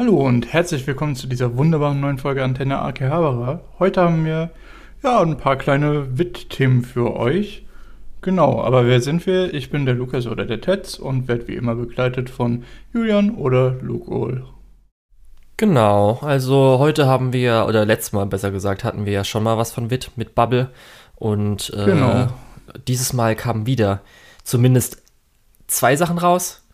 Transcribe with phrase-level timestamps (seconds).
[0.00, 3.60] Hallo und herzlich willkommen zu dieser wunderbaren neuen Folge Antenne Akihabara.
[3.78, 4.50] Heute haben wir
[5.02, 7.66] ja ein paar kleine Wit-Themen für euch.
[8.22, 9.52] Genau, aber wer sind wir?
[9.52, 13.72] Ich bin der Lukas oder der Tetz und werde wie immer begleitet von Julian oder
[13.82, 14.46] Luke Ohl.
[15.58, 19.58] Genau, also heute haben wir, oder letztes Mal besser gesagt, hatten wir ja schon mal
[19.58, 20.70] was von Wit mit Bubble.
[21.16, 22.28] Und äh, genau.
[22.88, 24.00] dieses Mal kamen wieder
[24.44, 25.02] zumindest
[25.66, 26.66] zwei Sachen raus.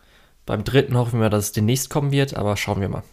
[0.45, 3.03] Beim dritten hoffen wir, dass es demnächst kommen wird, aber schauen wir mal.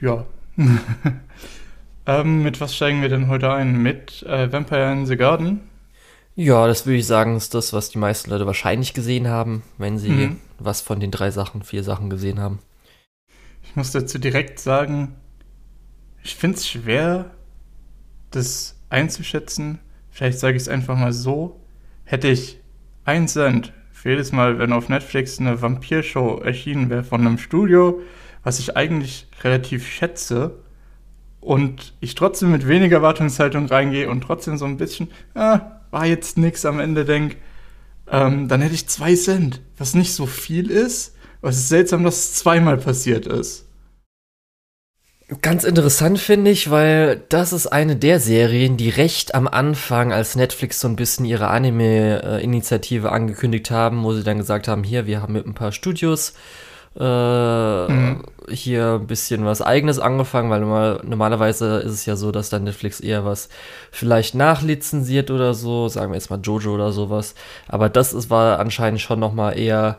[0.00, 0.26] Ja.
[2.06, 3.82] ähm, mit was steigen wir denn heute ein?
[3.82, 5.60] Mit äh, Vampire in the Garden?
[6.34, 9.98] Ja, das würde ich sagen, ist das, was die meisten Leute wahrscheinlich gesehen haben, wenn
[9.98, 10.40] sie mhm.
[10.58, 12.58] was von den drei Sachen, vier Sachen gesehen haben.
[13.62, 15.14] Ich muss dazu direkt sagen,
[16.22, 17.30] ich finde es schwer,
[18.30, 19.78] das einzuschätzen.
[20.10, 21.60] Vielleicht sage ich es einfach mal so.
[22.04, 22.58] Hätte ich
[23.04, 28.00] ein Cent für jedes Mal, wenn auf Netflix eine Vampirshow erschienen wäre von einem Studio,
[28.46, 30.52] was ich eigentlich relativ schätze
[31.40, 36.38] und ich trotzdem mit weniger Erwartungshaltung reingehe und trotzdem so ein bisschen, ah, war jetzt
[36.38, 37.38] nix am Ende denk,
[38.08, 41.16] ähm, dann hätte ich zwei Cent, was nicht so viel ist.
[41.42, 43.66] Aber es ist seltsam, dass es zweimal passiert ist.
[45.42, 50.36] Ganz interessant finde ich, weil das ist eine der Serien, die recht am Anfang, als
[50.36, 55.20] Netflix so ein bisschen ihre Anime-Initiative angekündigt haben, wo sie dann gesagt haben, hier, wir
[55.20, 56.34] haben mit ein paar Studios
[56.98, 58.22] äh, mhm.
[58.48, 62.64] hier ein bisschen was Eigenes angefangen, weil normal, normalerweise ist es ja so, dass dann
[62.64, 63.48] Netflix eher was
[63.90, 67.34] vielleicht nachlizenziert oder so, sagen wir jetzt mal Jojo oder sowas.
[67.68, 69.98] Aber das ist, war anscheinend schon nochmal eher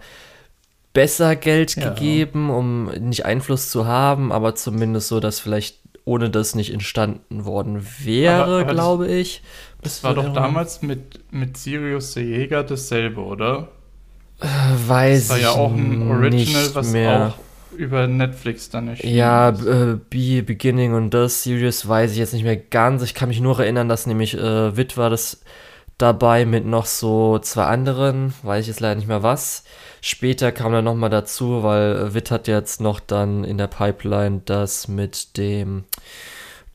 [0.93, 1.89] besser Geld ja.
[1.89, 7.45] gegeben, um nicht Einfluss zu haben, aber zumindest so, dass vielleicht ohne das nicht entstanden
[7.45, 9.43] worden wäre, aber, aber glaube das, ich.
[9.81, 13.67] Das war doch damals mit, mit Sirius der Jäger dasselbe, oder?
[14.39, 17.33] Weiß das war ja auch ein Original, was mehr.
[17.37, 22.33] auch über Netflix dann erschienen Ja, äh, Be Beginning und das Series weiß ich jetzt
[22.33, 23.03] nicht mehr ganz.
[23.03, 25.41] Ich kann mich nur erinnern, dass nämlich äh, Wit war das
[25.97, 29.63] dabei mit noch so zwei anderen, weiß ich jetzt leider nicht mehr was.
[30.01, 34.41] Später kam dann nochmal dazu, weil äh, Wit hat jetzt noch dann in der Pipeline
[34.45, 35.85] das mit dem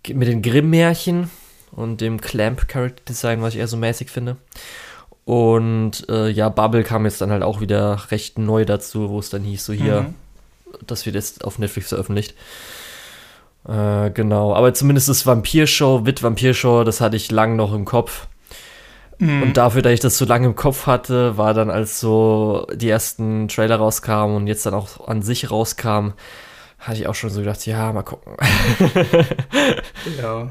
[0.09, 1.31] mit den Grimm-Märchen
[1.71, 4.37] und dem Clamp Character Design, was ich eher so mäßig finde.
[5.25, 9.31] Und äh, ja, Bubble kam jetzt dann halt auch wieder recht neu dazu, wo es
[9.31, 10.15] dann hieß, so hier, mhm.
[10.87, 12.35] das wird jetzt auf Netflix veröffentlicht.
[13.69, 18.27] Äh, genau, aber zumindest das Vampir-Show, Wit Vampir-Show, das hatte ich lang noch im Kopf.
[19.19, 19.43] Mhm.
[19.43, 22.89] Und dafür, dass ich das so lange im Kopf hatte, war dann, als so die
[22.89, 26.15] ersten Trailer rauskamen und jetzt dann auch an sich rauskam,
[26.81, 28.37] hatte ich auch schon so gedacht, ja, mal gucken.
[30.21, 30.51] ja.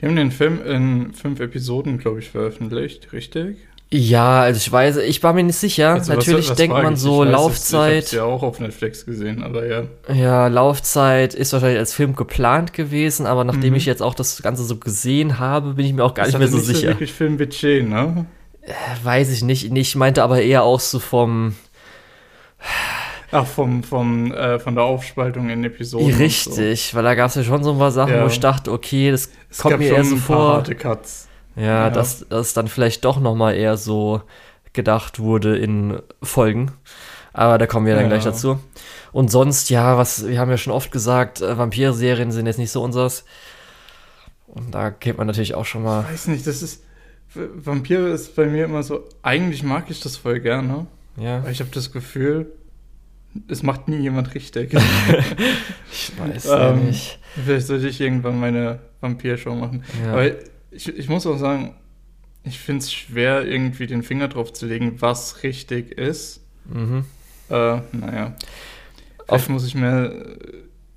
[0.00, 3.56] Die haben den Film in fünf Episoden, glaube ich, veröffentlicht, richtig?
[3.92, 5.94] Ja, also ich weiß, ich war mir nicht sicher.
[5.94, 7.92] Also Natürlich was, was denkt man so ich Laufzeit.
[7.92, 9.84] Ich hab's ja auch auf Netflix gesehen, aber ja.
[10.12, 13.76] Ja, Laufzeit ist wahrscheinlich als Film geplant gewesen, aber nachdem mhm.
[13.76, 16.40] ich jetzt auch das Ganze so gesehen habe, bin ich mir auch gar das nicht
[16.40, 16.80] mehr so nicht sicher.
[16.80, 18.26] Das ist wirklich Filmbudget, ne?
[18.62, 18.72] Äh,
[19.04, 19.72] weiß ich nicht.
[19.72, 21.54] Ich meinte aber eher auch so vom.
[23.30, 26.14] Ach, vom, vom, äh, von der Aufspaltung in Episoden.
[26.14, 26.96] Richtig, so.
[26.96, 28.24] weil da gab es ja schon so ein paar Sachen, ja.
[28.24, 30.54] wo ich dachte, okay, das es kommt mir eher so vor.
[30.54, 31.28] Harte Cuts.
[31.56, 31.90] Ja, ja.
[31.90, 34.22] Dass das dann vielleicht doch noch mal eher so
[34.72, 36.72] gedacht wurde in Folgen.
[37.32, 38.08] Aber da kommen wir dann ja.
[38.08, 38.60] gleich dazu.
[39.12, 42.70] Und sonst, ja, was, wir haben ja schon oft gesagt, äh, Vampir-Serien sind jetzt nicht
[42.70, 43.24] so unseres.
[44.46, 46.04] Und da geht man natürlich auch schon mal.
[46.04, 46.82] Ich weiß nicht, das ist.
[47.34, 50.86] Vampire ist bei mir immer so, eigentlich mag ich das voll gerne.
[51.18, 51.38] Ja.
[51.38, 52.52] Aber ich habe das Gefühl,
[53.48, 54.72] es macht nie jemand richtig.
[55.92, 57.18] ich weiß ähm, nicht.
[57.44, 59.84] Vielleicht sollte ich irgendwann meine Vampir-Show machen.
[60.02, 60.12] Ja.
[60.12, 60.30] Aber
[60.76, 61.74] ich, ich muss auch sagen,
[62.44, 66.40] ich finde es schwer, irgendwie den Finger drauf zu legen, was richtig ist.
[66.66, 67.04] Mhm.
[67.50, 68.36] Äh, naja.
[69.26, 70.36] Vielleicht muss ich mehr äh,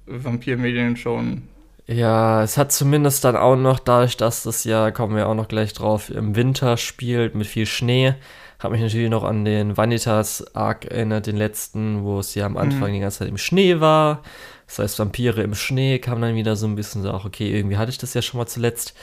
[0.06, 1.48] Vampirmedien schauen.
[1.88, 5.48] Ja, es hat zumindest dann auch noch, dadurch, dass das ja, kommen wir auch noch
[5.48, 8.14] gleich drauf, im Winter spielt mit viel Schnee,
[8.60, 12.90] hat mich natürlich noch an den Vanitas-Arc erinnert, den letzten, wo es ja am Anfang
[12.90, 12.94] mhm.
[12.94, 14.22] die ganze Zeit im Schnee war.
[14.68, 17.90] Das heißt, Vampire im Schnee kam dann wieder so ein bisschen so, okay, irgendwie hatte
[17.90, 18.94] ich das ja schon mal zuletzt.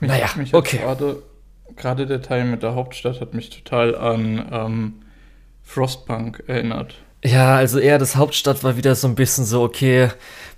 [0.00, 0.80] Mich, naja, mich okay.
[1.76, 4.94] Gerade, der Teil mit der Hauptstadt hat mich total an ähm,
[5.62, 6.94] Frostpunk erinnert.
[7.24, 10.08] Ja, also eher das Hauptstadt war wieder so ein bisschen so, okay,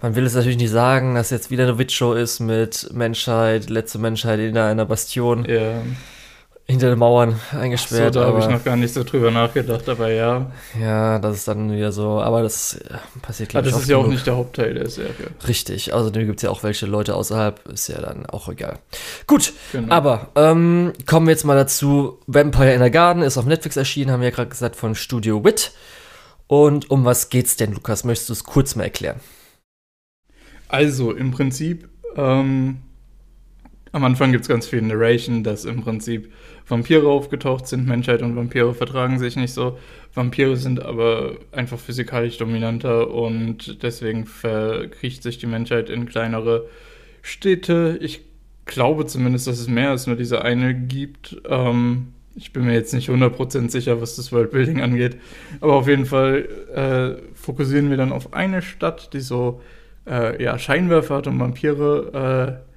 [0.01, 3.99] man will es natürlich nicht sagen, dass jetzt wieder eine Witch-Show ist mit Menschheit, letzte
[3.99, 5.45] Menschheit in einer Bastion.
[5.47, 5.83] Ja
[6.71, 8.15] hinter den Mauern eingesperrt.
[8.15, 10.51] So, da habe ich noch gar nicht so drüber nachgedacht, aber ja.
[10.81, 13.75] Ja, das ist dann wieder so, aber das äh, passiert glaube ich.
[13.75, 15.31] Das ist ja auch nicht der Hauptteil der Serie.
[15.47, 18.79] Richtig, also da gibt es ja auch welche Leute außerhalb, ist ja dann auch egal.
[19.27, 19.93] Gut, genau.
[19.93, 22.19] aber ähm, kommen wir jetzt mal dazu.
[22.27, 25.45] Vampire in the Garden ist auf Netflix erschienen, haben wir ja gerade gesagt, von Studio
[25.45, 25.73] Wit.
[26.47, 28.05] Und um was geht's denn, Lukas?
[28.05, 29.21] Möchtest du es kurz mal erklären?
[30.69, 32.79] Also, im Prinzip, ähm,
[33.93, 36.33] am Anfang gibt es ganz viel Narration, dass im Prinzip
[36.67, 37.87] Vampire aufgetaucht sind.
[37.87, 39.79] Menschheit und Vampire vertragen sich nicht so.
[40.15, 46.69] Vampire sind aber einfach physikalisch dominanter und deswegen verkriecht sich die Menschheit in kleinere
[47.23, 47.99] Städte.
[48.01, 48.23] Ich
[48.65, 51.41] glaube zumindest, dass es mehr als nur diese eine gibt.
[51.49, 55.17] Ähm, ich bin mir jetzt nicht 100% sicher, was das Worldbuilding angeht.
[55.61, 59.61] Aber auf jeden Fall äh, fokussieren wir dann auf eine Stadt, die so
[60.09, 62.70] äh, ja, Scheinwerfer hat, um Vampire äh,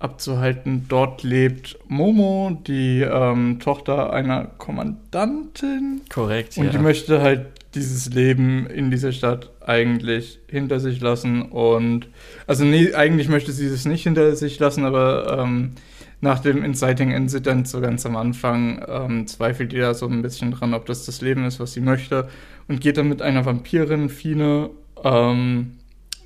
[0.00, 0.86] abzuhalten.
[0.88, 6.00] Dort lebt Momo, die ähm, Tochter einer Kommandantin.
[6.08, 6.70] Korrekt, Und ja.
[6.70, 11.42] die möchte halt dieses Leben in dieser Stadt eigentlich hinter sich lassen.
[11.42, 12.08] Und
[12.46, 15.72] also nee, eigentlich möchte sie es nicht hinter sich lassen, aber ähm,
[16.20, 20.50] nach dem Inciting Incident so ganz am Anfang ähm, zweifelt die da so ein bisschen
[20.50, 22.28] dran, ob das das Leben ist, was sie möchte.
[22.68, 24.70] Und geht dann mit einer Vampirin, Fine,
[25.04, 25.72] ähm,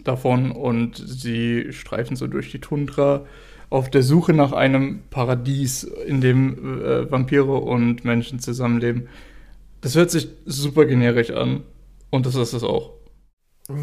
[0.05, 3.25] davon und sie streifen so durch die Tundra
[3.71, 9.09] auf der Suche nach einem Paradies, in dem äh, Vampire und Menschen zusammenleben.
[9.81, 11.63] Das hört sich super generisch an
[12.11, 12.93] und das ist es auch.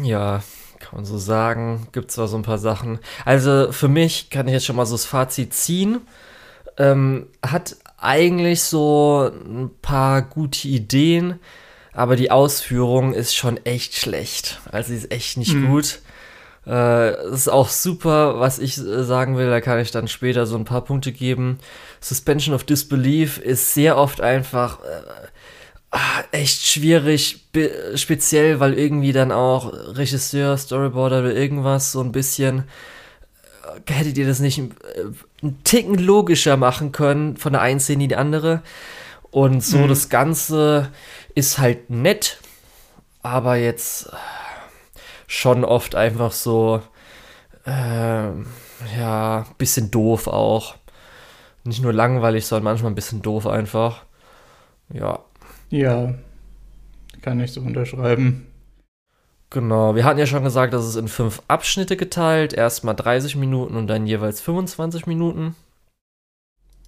[0.02, 0.42] Ja,
[0.78, 1.86] kann man so sagen.
[1.92, 2.98] Gibt zwar so ein paar Sachen.
[3.24, 6.00] Also für mich kann ich jetzt schon mal so das Fazit ziehen.
[6.78, 11.38] Ähm, hat eigentlich so ein paar gute Ideen,
[11.92, 14.60] aber die Ausführung ist schon echt schlecht.
[14.70, 15.68] Also sie ist echt nicht Mhm.
[15.68, 16.00] gut.
[16.66, 20.56] Äh, ist auch super, was ich äh, sagen will, da kann ich dann später so
[20.56, 21.58] ein paar Punkte geben.
[22.00, 25.02] Suspension of Disbelief ist sehr oft einfach äh,
[25.90, 27.44] ah, echt schwierig,
[27.96, 32.64] speziell, weil irgendwie dann auch Regisseur, Storyboarder oder irgendwas so ein bisschen
[33.88, 34.62] äh, hättet ihr das nicht äh,
[35.42, 38.62] einen Ticken logischer machen können von der einen Szene in die andere.
[39.32, 39.88] Und so Mhm.
[39.88, 40.90] das Ganze
[41.34, 42.38] ist halt nett,
[43.22, 44.10] aber jetzt
[45.32, 46.82] schon oft einfach so,
[47.66, 48.46] ähm,
[48.98, 50.74] ja, bisschen doof auch.
[51.64, 54.04] Nicht nur langweilig, sondern manchmal ein bisschen doof einfach.
[54.92, 55.20] Ja,
[55.70, 56.14] Ja,
[57.22, 58.46] kann ich so unterschreiben.
[59.50, 59.94] genau.
[59.94, 62.52] Wir hatten ja schon gesagt, dass es in fünf Abschnitte geteilt.
[62.52, 65.54] Erstmal 30 Minuten und dann jeweils 25 Minuten.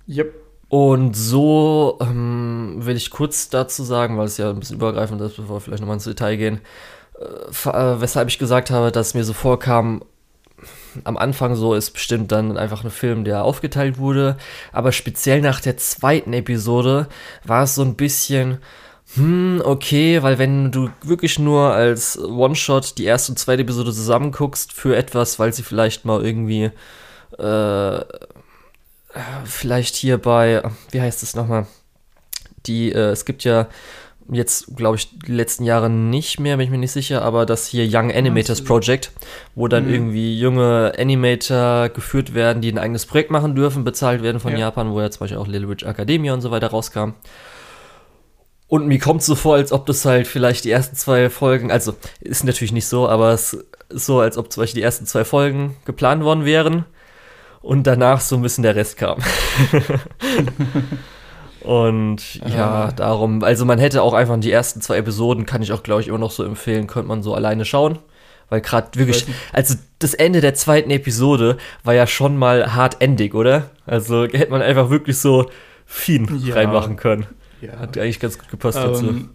[0.09, 0.35] Yep.
[0.69, 5.37] Und so ähm, will ich kurz dazu sagen, weil es ja ein bisschen übergreifend ist,
[5.37, 6.61] bevor wir vielleicht nochmal ins Detail gehen,
[7.19, 10.03] weshalb ich gesagt habe, dass mir so vorkam,
[11.03, 14.37] am Anfang so ist bestimmt dann einfach ein Film, der aufgeteilt wurde,
[14.73, 17.09] aber speziell nach der zweiten Episode
[17.45, 18.59] war es so ein bisschen,
[19.15, 24.33] hm, okay, weil wenn du wirklich nur als One-Shot die erste und zweite Episode zusammen
[24.33, 26.71] guckst für etwas, weil sie vielleicht mal irgendwie
[27.39, 28.01] äh,
[29.45, 31.67] vielleicht hier bei, wie heißt es nochmal?
[32.67, 33.69] Die, äh, es gibt ja
[34.31, 37.67] jetzt, glaube ich, die letzten Jahre nicht mehr, bin ich mir nicht sicher, aber das
[37.67, 39.13] hier Young Animators Project,
[39.55, 39.93] wo dann Mhm.
[39.95, 44.59] irgendwie junge Animator geführt werden, die ein eigenes Projekt machen dürfen, bezahlt werden von Ja.
[44.59, 47.11] Japan, wo ja zum Beispiel auch Little Witch Academia und so weiter rauskam.
[48.67, 51.95] Und mir kommt so vor, als ob das halt vielleicht die ersten zwei Folgen, also
[52.21, 53.53] ist natürlich nicht so, aber es
[53.91, 56.87] ist so, als ob zum Beispiel die ersten zwei Folgen geplant worden wären
[57.61, 59.19] und danach so ein bisschen der Rest kam.
[61.65, 62.93] und ja, Ah.
[62.93, 66.09] darum, also man hätte auch einfach die ersten zwei Episoden, kann ich auch, glaube ich,
[66.09, 67.99] immer noch so empfehlen, könnte man so alleine schauen.
[68.51, 73.35] Weil gerade wirklich, also das Ende der zweiten Episode war ja schon mal hart endig,
[73.35, 73.71] oder?
[73.87, 75.51] Also hätte man einfach wirklich so
[75.87, 76.55] Fien Ja.
[76.55, 77.27] reinmachen können.
[77.63, 77.79] Ja.
[77.79, 79.09] Hat eigentlich ganz gut gepasst dazu.
[79.09, 79.31] Ähm,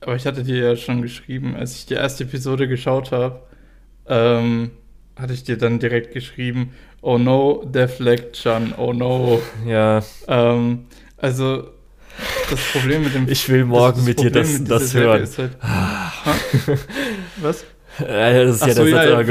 [0.00, 3.40] aber ich hatte dir ja schon geschrieben, als ich die erste Episode geschaut habe,
[4.08, 4.72] ähm,
[5.16, 9.40] hatte ich dir dann direkt geschrieben, oh no, Deflection, oh no.
[9.66, 10.86] Ja, Ähm,
[11.22, 11.70] also
[12.50, 15.26] das Problem mit dem ich will morgen das mit dir das, mit das hören.
[15.38, 16.12] halt, Ha?
[17.40, 17.64] Was?
[17.98, 19.26] Ja, das ist Ach ja so, ja, letzte Mal ich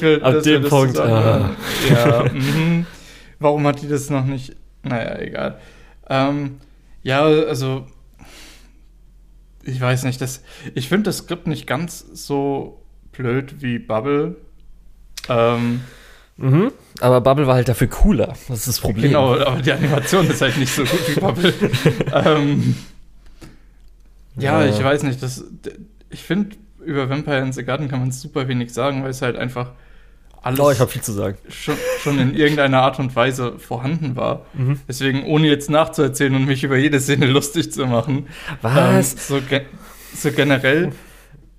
[0.00, 0.20] gewesen.
[0.20, 0.26] So.
[0.26, 0.98] Ab dem Punkt.
[0.98, 1.50] Ah.
[1.90, 2.86] Ja, mhm.
[3.38, 4.56] Warum hat die das noch nicht?
[4.82, 5.58] Naja, egal.
[6.08, 6.58] Ähm,
[7.02, 7.86] ja, also
[9.62, 10.42] ich weiß nicht, das,
[10.74, 14.36] ich finde das Skript nicht ganz so blöd wie Bubble.
[15.28, 15.80] Ähm,
[16.36, 16.72] Mhm.
[17.00, 18.34] Aber Bubble war halt dafür cooler.
[18.48, 19.06] Das ist das Problem.
[19.08, 21.52] genau, aber die Animation ist halt nicht so gut wie Bubble.
[22.14, 22.76] ähm,
[24.36, 24.70] ja, Ja.
[24.70, 25.44] ich weiß nicht, das,
[26.10, 29.36] ich finde, über Vampire in the Garden kann man super wenig sagen, weil es halt
[29.36, 29.72] einfach
[30.42, 31.38] alles Oh, ich habe viel zu sagen.
[31.48, 34.44] schon, schon in irgendeiner Art und Weise vorhanden war.
[34.52, 34.78] Mhm.
[34.86, 38.26] Deswegen, ohne jetzt nachzuerzählen und mich über jede Szene lustig zu machen,
[38.60, 39.12] Was?
[39.14, 39.62] ähm, so, ge
[40.14, 40.90] so generell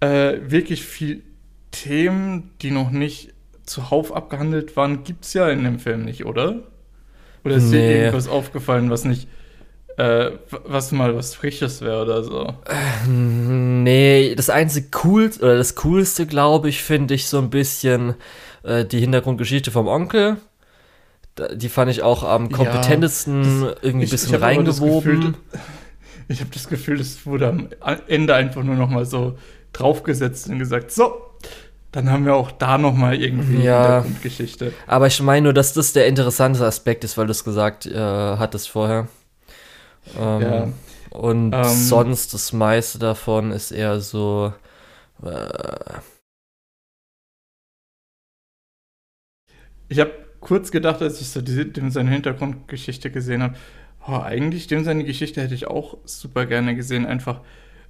[0.02, 1.24] äh, wirklich viel
[1.72, 3.34] Themen, die noch nicht
[3.66, 6.60] zuhauf abgehandelt waren, gibt es ja in dem Film nicht, oder?
[7.44, 7.98] Oder ist dir Nee.
[8.00, 9.28] irgendwas aufgefallen, was nicht
[9.98, 10.32] äh,
[10.66, 12.54] was mal was Frisches wäre oder so.
[13.08, 18.16] Nee, das einzige cool oder das coolste, glaube ich, finde ich so ein bisschen
[18.64, 20.38] äh, die Hintergrundgeschichte vom Onkel.
[21.54, 25.22] Die fand ich auch am kompetentesten Ja, irgendwie ein Ich- bisschen ich das reingewoben.
[25.22, 25.34] Gefühl,
[26.28, 27.70] ich habe das Gefühl, es wurde am
[28.08, 29.38] Ende einfach nur noch mal so
[29.74, 31.14] draufgesetzt und gesagt, so,
[31.96, 34.04] dann haben wir auch da noch mal irgendwie Ja.
[34.04, 34.74] Hintergrundgeschichte.
[34.86, 37.98] Aber ich meine nur, dass das der interessante Aspekt ist, weil du es gesagt äh,
[37.98, 39.08] hattest vorher.
[40.20, 40.68] Ähm, Ja.
[41.12, 41.64] Und Ähm.
[41.64, 44.54] sonst das meiste davon ist eher so.
[45.24, 46.00] Äh,
[49.88, 50.12] Ich habe
[50.42, 53.56] kurz gedacht, als ich so diese, dem seine Hintergrundgeschichte gesehen habe,
[54.08, 57.42] oh, eigentlich dem seine Geschichte hätte ich auch super gerne gesehen, einfach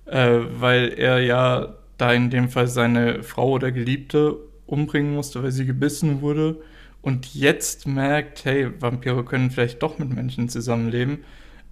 [0.05, 5.51] äh, weil er ja da in dem Fall seine Frau oder Geliebte umbringen musste, weil
[5.51, 6.57] sie gebissen wurde
[7.01, 11.19] und jetzt merkt, hey, Vampire können vielleicht doch mit Menschen zusammenleben,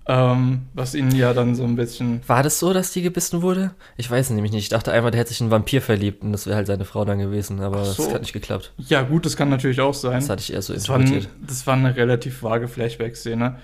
[0.05, 3.73] ähm, was ihn ja dann so ein bisschen war das so, dass die gebissen wurde?
[3.95, 4.63] Ich weiß es nämlich nicht.
[4.63, 6.83] Ich dachte einmal, der hätte sich in einen Vampir verliebt und das wäre halt seine
[6.83, 8.03] Frau dann gewesen, aber so.
[8.03, 8.73] das hat nicht geklappt.
[8.77, 10.15] ja gut, das kann natürlich auch sein.
[10.19, 11.31] Das hatte ich eher so Das war, interpretiert.
[11.47, 13.59] das war eine relativ vage Flashback-Szene.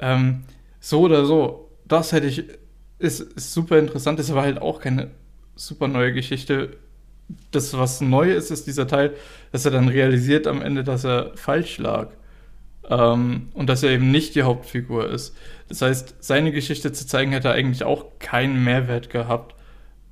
[0.00, 0.44] Ähm,
[0.80, 2.44] so oder so, das hätte ich,
[2.98, 5.10] ist, ist super interessant, ist aber halt auch keine
[5.54, 6.76] super neue Geschichte.
[7.50, 9.14] Das, was neu ist, ist dieser Teil,
[9.52, 12.08] dass er dann realisiert am Ende, dass er falsch lag.
[12.88, 15.36] Ähm, und dass er eben nicht die Hauptfigur ist.
[15.68, 19.54] Das heißt, seine Geschichte zu zeigen, hätte eigentlich auch keinen Mehrwert gehabt.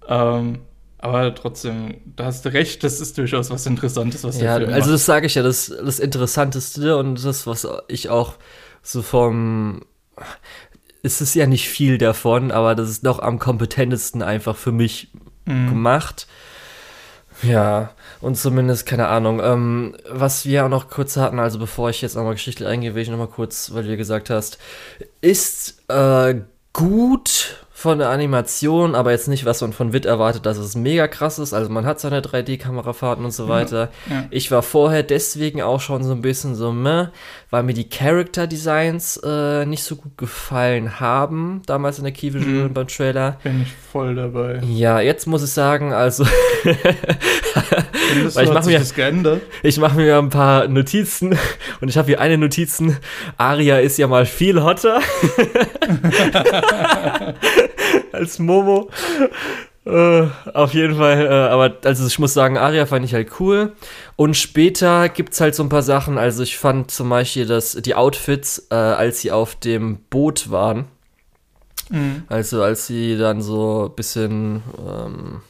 [0.09, 0.61] Ähm,
[1.03, 4.75] aber trotzdem, da hast du recht, das ist durchaus was Interessantes, was Ja, der Film
[4.75, 8.35] also das sage ich ja, das, das Interessanteste und das, was ich auch
[8.83, 9.83] so vom.
[11.03, 15.09] Es ist ja nicht viel davon, aber das ist noch am kompetentesten einfach für mich
[15.45, 15.69] Mhm.
[15.69, 16.27] gemacht.
[17.43, 22.03] Ja, und zumindest, keine Ahnung, ähm, was wir auch noch kurz hatten, also bevor ich
[22.03, 24.59] jetzt nochmal geschichtlich eingehe, will ich nochmal kurz, weil du gesagt hast,
[25.23, 26.35] ist äh,
[26.73, 31.09] gut von der Animation, aber jetzt nicht, was man von Witt erwartet, dass es mega
[31.09, 31.55] krass ist.
[31.55, 33.89] Also man hat seine 3D-Kamerafahrten und so weiter.
[34.11, 34.25] Ja.
[34.29, 37.07] Ich war vorher deswegen auch schon so ein bisschen so, meh,
[37.49, 42.35] weil mir die Character Designs äh, nicht so gut gefallen haben, damals in der Key
[42.35, 42.75] Visual Mhm.
[42.75, 43.39] beim Trailer.
[43.43, 44.61] Bin ich voll dabei.
[44.63, 46.25] Ja, jetzt muss ich sagen, also
[46.63, 46.77] Findest
[48.39, 49.41] ich du, mach hat sich mir- geändert?
[49.63, 51.39] ich mache mir ein paar Notizen
[51.81, 52.99] und ich habe hier eine Notizen.
[53.39, 55.01] Aria ist ja mal viel hotter
[58.21, 58.89] als Momo.
[59.87, 63.73] Äh, auf jeden Fall, äh, aber also ich muss sagen, Aria fand ich halt cool.
[64.15, 66.19] Und später gibt's halt so ein paar Sachen.
[66.19, 70.85] Also ich fand zum Beispiel dass die Outfits, äh, als sie auf dem Boot waren,
[71.89, 72.23] Mhm.
[72.29, 75.41] also als sie dann so ein bisschen, ähm,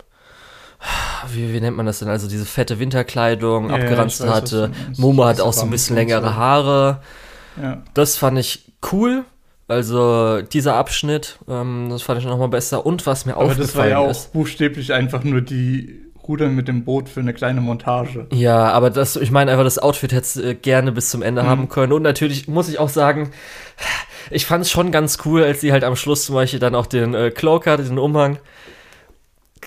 [1.30, 2.08] wie, wie nennt man das denn?
[2.08, 4.70] Also diese fette Winterkleidung Ja, abgeranzt weiß, hatte.
[4.96, 6.36] Momo hat auch so ein bisschen längere.
[6.36, 7.02] Haare.
[7.60, 7.82] Ja.
[7.92, 9.24] Das fand ich cool.
[9.70, 12.84] Also dieser Abschnitt, ähm, das fand ich nochmal besser.
[12.84, 14.32] Und was mir Aber aufgefallen das war ja auch ist.
[14.32, 18.26] buchstäblich einfach nur die Rudern mit dem Boot für eine kleine Montage.
[18.32, 21.46] Ja, aber das, ich meine einfach, das Outfit hätte äh, gerne bis zum Ende Mhm.
[21.46, 21.92] haben können.
[21.92, 23.30] Und natürlich muss ich auch sagen,
[24.30, 26.86] ich fand es schon ganz cool, als sie halt am Schluss zum Beispiel dann auch
[26.86, 28.38] den äh, Cloak hatte, den Umhang.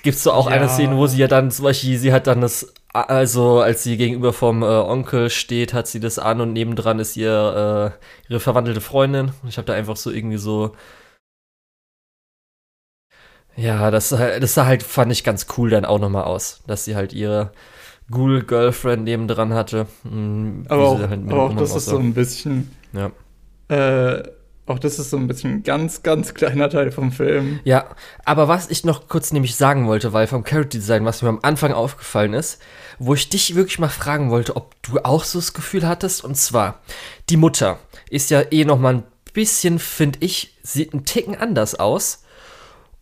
[0.04, 0.56] Gibt's so auch Ja.
[0.56, 3.98] eine Szene, wo sie ja dann zum Beispiel, sie hat dann das, also als sie
[3.98, 8.40] gegenüber vom äh, Onkel steht, hat sie das an und nebendran ist ihr äh, ihre
[8.40, 9.32] verwandelte Freundin.
[9.42, 10.74] Und ich habe da einfach so irgendwie so
[13.56, 16.86] ja, das, sah- das sah halt, fand ich ganz cool dann auch nochmal aus, dass
[16.86, 17.52] sie halt ihre
[18.12, 19.88] Ghoul-Girlfriend nebendran hatte.
[20.04, 22.00] Hm, Aber auch, halt aber auch das ist so aussah.
[22.00, 23.12] ein bisschen, Ja.
[23.70, 24.24] äh,
[24.66, 27.60] auch das ist so ein bisschen ein ganz, ganz kleiner Teil vom Film.
[27.64, 27.96] Ja,
[28.26, 31.40] aber was ich noch kurz nämlich sagen wollte, weil vom Character Design, was mir am
[31.42, 32.62] Anfang aufgefallen ist,
[33.00, 36.36] wo ich dich wirklich mal fragen wollte, ob du auch so das Gefühl hattest, und
[36.36, 36.80] zwar,
[37.30, 41.76] die Mutter ist ja eh noch mal ein bisschen, finde ich, sieht einen Ticken anders
[41.76, 42.24] aus.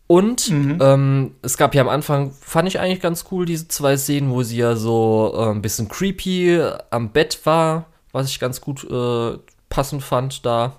[0.06, 0.78] Und Mhm.
[0.80, 4.42] ähm, es gab ja am Anfang, fand ich eigentlich ganz cool, diese zwei Szenen, wo
[4.42, 9.38] sie ja so äh, ein bisschen creepy am Bett war, was ich ganz gut äh,
[9.70, 10.76] passend fand da.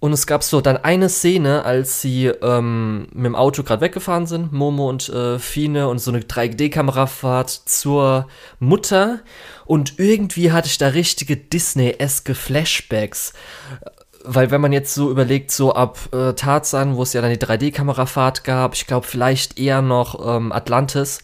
[0.00, 4.26] Und es gab so dann eine Szene, als sie ähm, mit dem Auto gerade weggefahren
[4.26, 8.28] sind, Momo und äh, Fine und so eine 3D-Kamerafahrt zur
[8.60, 9.20] Mutter.
[9.66, 13.32] Und irgendwie hatte ich da richtige Disney-eske Flashbacks.
[14.22, 17.44] Weil wenn man jetzt so überlegt, so ab äh, Tarzan, wo es ja dann die
[17.44, 21.22] 3D-Kamerafahrt gab, ich glaube vielleicht eher noch ähm, Atlantis,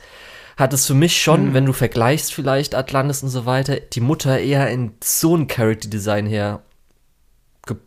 [0.57, 4.39] hat es für mich schon, wenn du vergleichst vielleicht Atlantis und so weiter, die Mutter
[4.39, 6.63] eher in so ein Character-Design her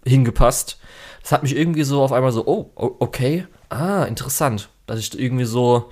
[0.05, 0.79] hingepasst.
[1.21, 5.45] Das hat mich irgendwie so auf einmal so, oh, okay, ah, interessant, dass ich irgendwie
[5.45, 5.91] so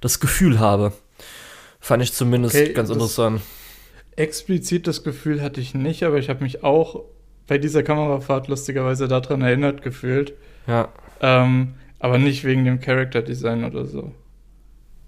[0.00, 0.92] das Gefühl habe.
[1.80, 3.40] Fand ich zumindest Okay, ganz interessant.
[4.16, 7.04] Explizit das Gefühl hatte ich nicht, aber ich habe mich auch
[7.46, 10.34] bei dieser Kamerafahrt lustigerweise daran erinnert gefühlt.
[10.66, 10.88] Ja.
[11.20, 14.12] Ähm, aber nicht wegen dem Character Design oder so.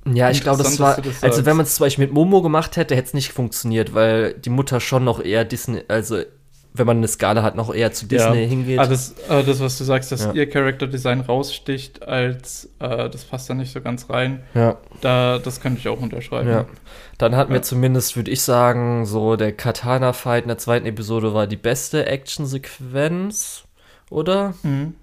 [0.06, 2.76] Ja, ich glaube, das war, das also wenn man es zum Beispiel mit Momo gemacht
[2.76, 6.22] hätte, hätte es nicht funktioniert, weil die Mutter schon noch eher Disney, also
[6.74, 8.78] wenn man eine Skala hat, noch eher zu Disney hingeht.
[8.78, 10.32] Ah, das, ah, das, was du sagst, dass Ja.
[10.32, 14.42] ihr Character Design raussticht, als äh, das passt da nicht so ganz rein.
[14.54, 16.48] ja, Da, das könnte ich auch unterschreiben.
[16.48, 16.66] ja.
[17.16, 17.62] Dann hatten wir Ja.
[17.62, 23.64] zumindest, würde ich sagen, so der Katana-Fight in der zweiten Episode war die beste Action-Sequenz,
[24.10, 24.54] oder?
[24.62, 24.94] Mhm.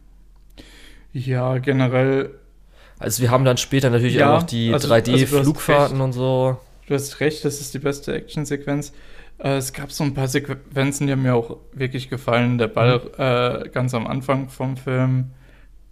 [1.14, 2.32] Ja, generell,
[3.00, 6.00] Also wir haben dann später natürlich Ja, auch noch die also- also du hast 3D-Flugfahrten
[6.00, 6.58] und so.
[6.88, 8.94] du hast recht, das ist die beste Actionsequenz.
[9.46, 12.58] Äh, es gab so ein paar Sequenzen, die haben mir auch wirklich gefallen.
[12.58, 13.66] Der Ball Mhm.
[13.66, 15.32] äh, ganz am Anfang vom Film.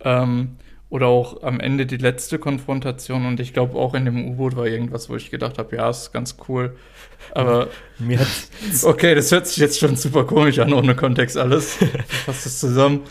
[0.01, 0.57] Ähm,
[0.89, 3.25] oder auch am Ende die letzte Konfrontation.
[3.25, 6.13] Und ich glaube, auch in dem U-Boot war irgendwas, wo ich gedacht habe, ja, ist
[6.13, 6.77] ganz cool.
[7.31, 7.69] Aber
[7.99, 8.27] Mir hat
[8.83, 11.77] Okay, das hört sich jetzt schon super komisch an, ohne Kontext alles.
[12.25, 13.01] Fasst es zusammen.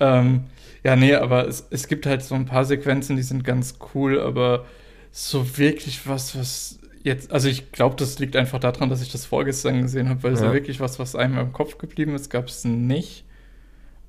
[0.00, 0.44] Ähm,
[0.84, 4.20] ja, nee, aber es, es gibt halt so ein paar Sequenzen, die sind ganz cool,
[4.20, 4.66] aber
[5.12, 9.24] so wirklich was, was jetzt, also ich glaube, das liegt einfach daran, dass ich das
[9.24, 10.52] vorgestern gesehen habe, weil so Ja.
[10.52, 13.24] wirklich was, was einem im Kopf geblieben ist, gab es nicht.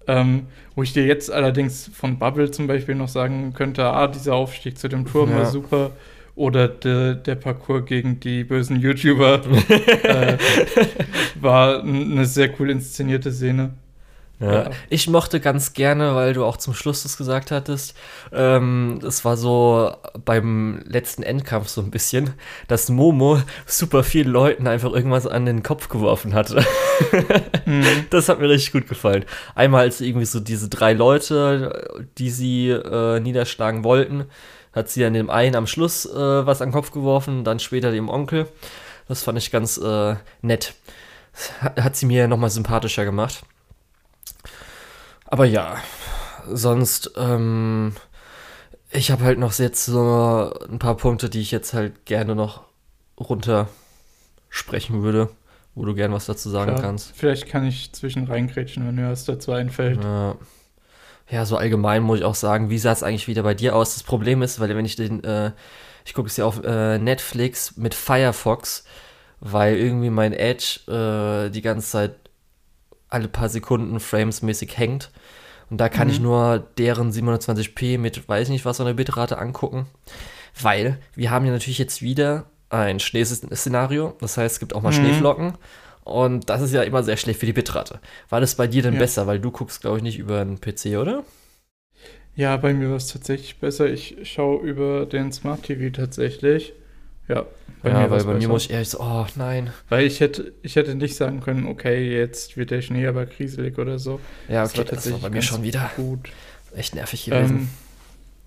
[0.09, 4.35] Ähm, wo ich dir jetzt allerdings von Bubble zum Beispiel noch sagen könnte, ah, dieser
[4.35, 5.37] Aufstieg zu dem Turm Ja.
[5.37, 5.91] war super.
[6.35, 9.41] Oder de, der Parcours gegen die bösen YouTuber
[10.03, 10.37] äh,
[11.41, 13.73] war eine sehr cool inszenierte Szene.
[14.39, 14.53] Ja.
[14.53, 14.69] Ja.
[14.89, 17.95] Ich mochte ganz gerne, weil du auch zum Schluss das gesagt hattest,
[18.31, 22.33] ähm, es war so beim letzten Endkampf so ein bisschen,
[22.67, 26.63] dass Momo super vielen Leuten einfach irgendwas an den Kopf geworfen hatte.
[28.09, 29.25] Das hat mir richtig gut gefallen.
[29.53, 34.25] Einmal als irgendwie so diese drei Leute, die sie äh, niederschlagen wollten,
[34.73, 37.91] hat sie dann dem einen am Schluss äh, was an den Kopf geworfen, dann später
[37.91, 38.47] dem Onkel.
[39.07, 40.73] Das fand ich ganz äh, nett.
[41.59, 43.43] Hat, hat sie mir nochmal sympathischer gemacht.
[45.27, 45.77] Aber ja,
[46.49, 47.93] sonst, ähm,
[48.91, 52.63] ich habe halt noch jetzt so ein paar Punkte, die ich jetzt halt gerne noch
[53.19, 53.67] runter
[54.49, 55.29] sprechen würde,
[55.75, 57.13] wo du gern was dazu sagen Klar, kannst.
[57.15, 60.01] Vielleicht kann ich zwischen reingrätschen, wenn mir was dazu einfällt.
[60.01, 60.35] Ja.
[61.29, 63.93] ja, so allgemein muss ich auch sagen, wie sah es eigentlich wieder bei dir aus?
[63.95, 65.51] Das Problem ist, weil wenn ich den, äh,
[66.05, 68.85] ich gucke es ja auf äh, Netflix mit Firefox,
[69.41, 72.15] weil irgendwie mein Edge äh, die ganze Zeit
[73.09, 75.11] alle paar Sekunden framesmäßig hängt.
[75.69, 76.13] Und da kann Mhm.
[76.13, 79.87] ich nur deren 720p mit weiß nicht was an der Bitrate angucken.
[80.61, 84.15] Weil wir haben ja natürlich jetzt wieder ein Schneeszenario.
[84.19, 84.95] Das heißt, es gibt auch mal Mhm.
[84.95, 85.53] Schneeflocken.
[86.03, 87.99] Und das ist ja immer sehr schlecht für die Bitrate.
[88.29, 88.99] War das bei dir denn Ja.
[88.99, 89.27] besser?
[89.27, 91.23] Weil du guckst, glaube ich, nicht über einen PC, oder?
[92.35, 93.87] Ja, bei mir war es tatsächlich besser.
[93.87, 96.73] Ich schaue über den Smart TV tatsächlich.
[97.27, 97.45] Ja,
[97.83, 98.49] bei ja, weil war's bei mir besser.
[98.49, 99.71] muss ich ehrlich so, oh nein.
[99.89, 103.77] Weil ich hätte, ich hätte nicht sagen können, okay, jetzt wird der Schnee aber kriselig
[103.77, 104.19] oder so.
[104.47, 106.29] Ja, Das okay, war das war bei mir schon wieder Gut.
[106.75, 107.69] echt nervig gewesen.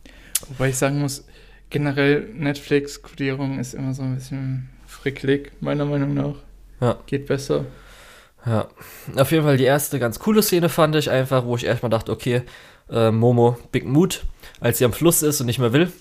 [0.04, 0.12] Ähm,
[0.48, 1.24] wobei ich sagen muss,
[1.68, 6.34] generell Netflix-Kodierung ist immer so ein bisschen fricklig, meiner Meinung nach.
[6.80, 6.98] Ja.
[7.06, 7.66] Geht besser.
[8.46, 8.68] Ja,
[9.16, 12.10] auf jeden Fall die erste ganz coole Szene fand ich einfach, wo ich erstmal dachte,
[12.10, 12.42] okay,
[12.90, 14.24] äh, Momo, Big Mood,
[14.60, 15.92] als sie am Fluss ist und nicht mehr will.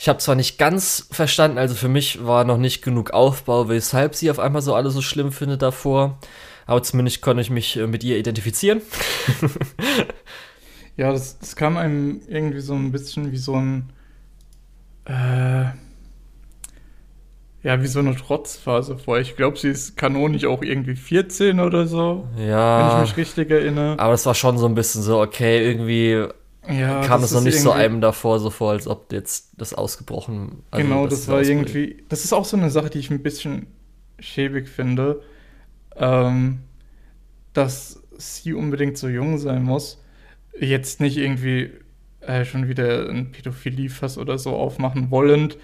[0.00, 4.14] Ich habe zwar nicht ganz verstanden, also für mich war noch nicht genug Aufbau, weshalb
[4.14, 6.18] sie auf einmal so alles so schlimm findet davor.
[6.66, 8.80] Aber zumindest konnte ich mich äh, mit ihr identifizieren.
[10.96, 13.90] Ja, das, das kam einem irgendwie so ein bisschen wie so ein.
[15.04, 15.66] Äh,
[17.62, 19.18] ja, wie so eine Trotzphase vor.
[19.18, 23.50] Ich glaube, sie ist kanonisch auch irgendwie 14 oder so, wenn Ja, ich mich richtig
[23.50, 23.98] erinnere.
[23.98, 26.26] aber das war schon so ein bisschen so, okay, irgendwie
[26.68, 30.62] Ja, kam es noch nicht so einem davor so vor, als ob jetzt das ausgebrochen
[30.70, 32.04] also genau, das es war irgendwie.
[32.08, 33.68] Das ist auch so eine Sache, die ich ein bisschen
[34.18, 35.22] schäbig finde,
[35.96, 36.60] ähm,
[37.54, 40.02] dass sie unbedingt so jung sein muss.
[40.60, 41.70] Jetzt nicht irgendwie
[42.20, 45.56] äh, schon wieder ein Pädophilie-Fass oder so aufmachen wollend.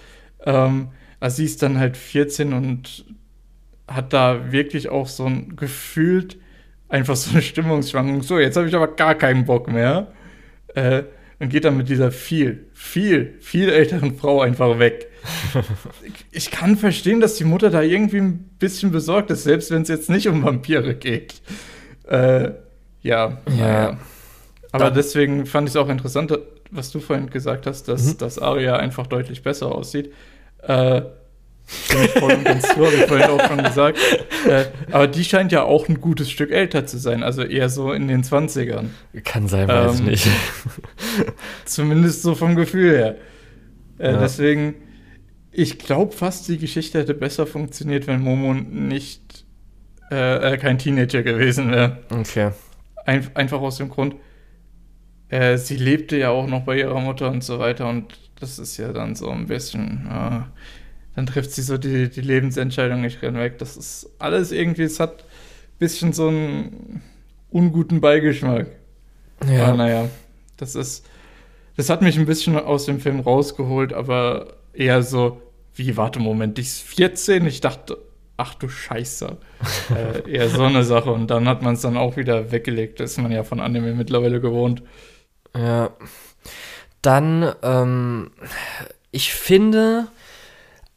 [0.45, 0.89] Ähm,
[1.21, 3.05] also sie ist dann halt 14 und
[3.87, 6.39] hat da wirklich auch so ein gefühlt
[6.89, 8.23] einfach so eine Stimmungsschwankung.
[8.23, 10.13] So, jetzt habe ich aber gar keinen Bock mehr.
[10.75, 11.05] Äh,
[11.41, 15.09] und geht dann mit dieser viel, viel, viel älteren Frau einfach weg.
[16.31, 19.89] ich, kann verstehen, dass die Mutter da irgendwie ein bisschen besorgt ist, selbst wenn es
[19.89, 21.43] jetzt nicht um Vampire geht.
[22.09, 22.53] Äh,
[23.03, 23.99] ja, naja.
[24.71, 26.37] Aber Dann- deswegen fand ich es auch interessant,
[26.71, 28.19] was du vorhin gesagt hast, dass, Mhm.
[28.19, 30.13] dass Aria einfach deutlich besser aussieht.
[30.63, 31.03] Äh,
[31.91, 33.99] bin ich voll und ganz zu, habe ich vorhin auch schon gesagt.
[34.49, 37.93] Äh, aber die scheint ja auch ein gutes Stück älter zu sein, also eher so
[37.93, 38.87] in den 20ern.
[39.25, 40.29] Kann sein, weiß Ähm, nicht.
[41.65, 43.17] Zumindest so vom Gefühl her.
[43.99, 44.19] Äh, Ja.
[44.19, 44.75] Deswegen,
[45.53, 49.45] ich glaube fast, die Geschichte hätte besser funktioniert, wenn Momo nicht
[50.11, 51.99] äh, äh, kein Teenager gewesen wäre.
[52.11, 52.51] Okay.
[53.07, 54.17] Ein, einfach aus dem Grund,
[55.29, 58.77] äh, sie lebte ja auch noch bei ihrer Mutter und so weiter und das ist
[58.77, 60.07] ja dann so ein bisschen,
[61.15, 63.59] dann trifft sie so die, die Lebensentscheidung, ich renne weg.
[63.59, 67.03] Das ist alles irgendwie, es hat ein bisschen so einen
[67.51, 68.67] unguten Beigeschmack.
[69.49, 69.67] Ja.
[69.67, 70.09] Aber naja,
[70.57, 71.07] das ist,
[71.77, 75.41] das hat mich ein bisschen aus dem Film rausgeholt, aber eher so,
[75.75, 77.47] wie, warte, Moment, ich ist 14?
[77.47, 77.99] Ich dachte,
[78.37, 79.37] ach du Scheiße.
[79.95, 81.11] äh, eher so eine Sache.
[81.11, 83.01] Und dann hat man es dann auch wieder weggelegt.
[83.01, 84.83] Das ist man ja von Anime mittlerweile gewohnt.
[85.57, 85.91] Ja.
[87.03, 88.31] Dann, ähm,
[89.11, 90.09] ich finde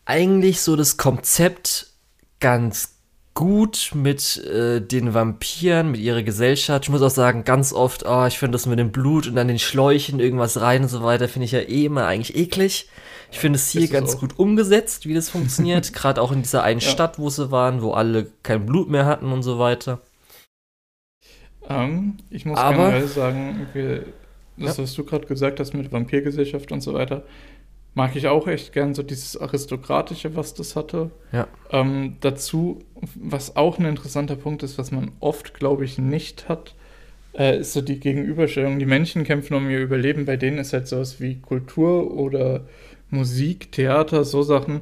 [0.07, 1.91] eigentlich so das Konzept
[2.39, 2.95] ganz
[3.33, 6.85] gut mit äh, den Vampiren, mit ihrer Gesellschaft.
[6.85, 9.47] Ich muss auch sagen, ganz oft, oh, ich finde das mit dem Blut und dann
[9.47, 12.89] den Schläuchen irgendwas rein und so weiter, finde ich ja eh immer eigentlich eklig.
[13.31, 15.93] Ich finde es hier ist ganz gut umgesetzt, wie das funktioniert.
[15.93, 16.89] Gerade auch in dieser einen ja.
[16.89, 19.99] Stadt, wo sie waren, wo alle kein Blut mehr hatten und so weiter.
[21.69, 23.67] Ähm, ich muss Aber, generell sagen,
[24.55, 24.83] das, ja.
[24.83, 27.23] was du gerade gesagt hast mit Vampirgesellschaft und so weiter,
[27.97, 31.09] mag ich auch echt gern, so dieses Aristokratische, was das hatte.
[31.31, 31.47] Ja.
[31.71, 32.77] Ähm, dazu,
[33.15, 36.75] was auch ein interessanter Punkt ist, was man oft, glaube ich, nicht hat,
[37.35, 38.77] äh, ist so die Gegenüberstellung.
[38.77, 42.65] Die Menschen kämpfen um ihr Überleben, bei denen ist halt sowas wie Kultur oder
[43.09, 44.81] Musik, Theater, so Sachen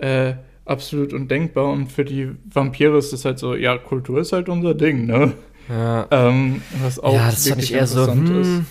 [0.00, 1.68] äh, absolut undenkbar.
[1.68, 5.32] Und für die Vampire ist es halt so, ja, Kultur ist halt unser Ding, ne?
[5.68, 6.06] Ja.
[6.12, 8.66] Ähm, was auch ja, das fand ich eher so, hm,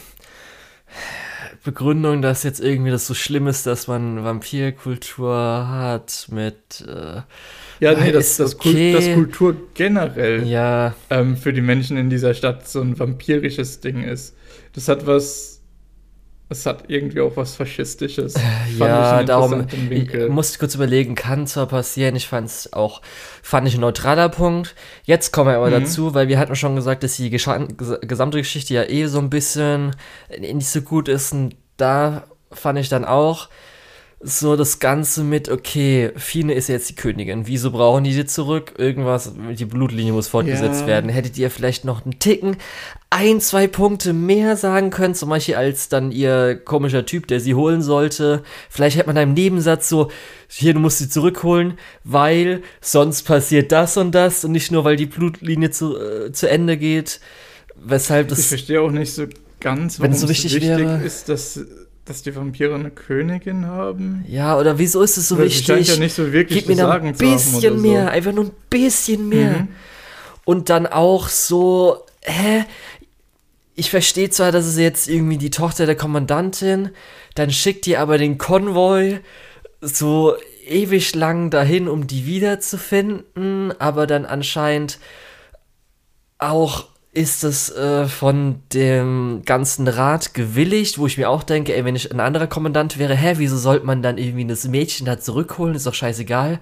[1.64, 6.84] Begründung, dass jetzt irgendwie das so schlimm ist, dass man Vampirkultur hat mit.
[6.88, 7.22] Äh,
[7.80, 8.92] ja, nee, das, das, okay.
[8.92, 10.96] Kult, das Kultur generell ja.
[11.10, 14.36] ähm, für die Menschen in dieser Stadt so ein vampirisches Ding ist.
[14.74, 15.61] Das hat was
[16.52, 18.36] es hat irgendwie auch was Faschistisches.
[18.78, 22.16] ja, darum ich musste kurz überlegen, kann zwar passieren.
[22.16, 23.02] Ich fand es auch,
[23.42, 24.76] fand ich ein neutraler Punkt.
[25.04, 25.84] Jetzt kommen wir aber mhm.
[25.84, 29.96] dazu, weil wir hatten schon gesagt, dass die gesamte Geschichte ja eh so ein bisschen
[30.40, 31.32] nicht so gut ist.
[31.32, 33.48] Und da fand ich dann auch,
[34.24, 38.74] so das Ganze mit, okay, Fine ist jetzt die Königin, wieso brauchen die die zurück?
[38.78, 40.88] Irgendwas, die Blutlinie muss fortgesetzt ja.
[40.88, 41.10] werden.
[41.10, 42.58] Hättet ihr vielleicht noch einen Ticken,
[43.12, 47.54] ein, zwei Punkte mehr sagen können, zum Beispiel als dann ihr komischer Typ, der sie
[47.54, 48.42] holen sollte.
[48.70, 50.10] Vielleicht hätte man im Nebensatz so,
[50.48, 54.96] hier, du musst sie zurückholen, weil sonst passiert das und das und nicht nur, weil
[54.96, 57.20] die Blutlinie zu, äh, zu Ende geht.
[57.76, 58.40] Weshalb das.
[58.40, 59.26] Ich verstehe auch nicht so
[59.60, 61.04] ganz, warum es so wichtig, wichtig wäre.
[61.04, 61.60] ist, dass
[62.06, 64.26] dass die Vampire eine Königin haben?
[64.28, 65.68] Ja, oder wieso ist es so Weil wichtig?
[65.68, 68.10] Scheint ja nicht so wirklich Gib mir da ein bisschen mehr, so.
[68.10, 69.60] einfach nur ein bisschen mehr.
[69.60, 69.68] Mhm.
[70.44, 72.66] Und dann auch so, hä?
[73.82, 76.92] Ich verstehe zwar, dass es jetzt irgendwie die Tochter der Kommandantin,
[77.34, 79.22] dann schickt ihr aber den Konvoi
[79.80, 80.36] so
[80.68, 85.00] ewig lang dahin, um die wiederzufinden, aber dann anscheinend
[86.38, 91.84] auch ist es äh, von dem ganzen Rat gewilligt, wo ich mir auch denke, ey,
[91.84, 95.20] wenn ich ein anderer Kommandant wäre, hä, wieso sollte man dann irgendwie das Mädchen da
[95.20, 95.74] zurückholen?
[95.74, 96.60] Ist doch scheißegal.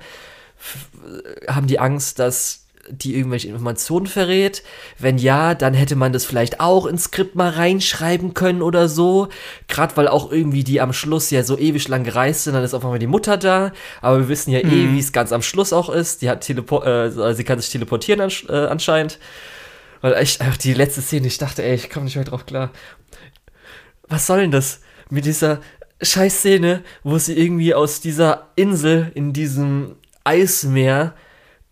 [0.57, 4.63] F äh, haben die Angst, dass die irgendwelche Informationen verrät?
[4.97, 9.29] Wenn ja, dann hätte man das vielleicht auch ins Skript mal reinschreiben können oder so.
[9.67, 12.73] Gerade weil auch irgendwie die am Schluss ja so ewig lang gereist sind, dann ist
[12.73, 13.71] auf einmal die Mutter da.
[14.01, 14.95] Aber wir wissen ja eh, mhm.
[14.95, 16.21] wie es ganz am Schluss auch ist.
[16.21, 19.19] Die hat Telepo äh, sie kann sich teleportieren ansch äh, anscheinend.
[20.01, 22.71] Weil echt einfach die letzte Szene, ich dachte, ey, ich komme nicht mehr drauf klar.
[24.07, 25.59] Was soll denn das mit dieser
[26.01, 31.13] Scheißszene, wo sie irgendwie aus dieser Insel in diesem Eismeer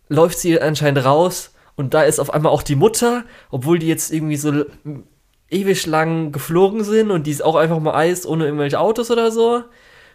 [0.09, 4.11] läuft sie anscheinend raus und da ist auf einmal auch die Mutter, obwohl die jetzt
[4.11, 4.65] irgendwie so
[5.49, 9.31] ewig lang geflogen sind und die ist auch einfach mal Eis ohne irgendwelche Autos oder
[9.31, 9.63] so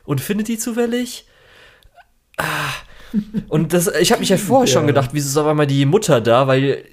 [0.05, 1.26] und findet die zufällig.
[2.37, 2.44] Ah.
[3.48, 4.72] Und das, ich habe mich ja vorher ja.
[4.72, 6.85] schon gedacht, wieso ist auf einmal die Mutter da, weil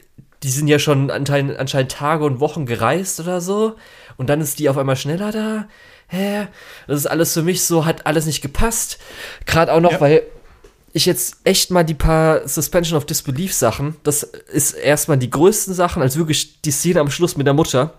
[0.43, 3.75] die sind ja schon anscheinend, anscheinend Tage und Wochen gereist oder so.
[4.17, 5.67] Und dann ist die auf einmal schneller da.
[6.07, 6.47] Hä?
[6.87, 8.99] Das ist alles für mich so, hat alles nicht gepasst.
[9.45, 10.01] Gerade auch noch, ja.
[10.01, 10.23] weil
[10.93, 15.73] ich jetzt echt mal die paar Suspension of Disbelief Sachen, das ist erstmal die größten
[15.73, 17.93] Sachen, als wirklich die Szene am Schluss mit der Mutter,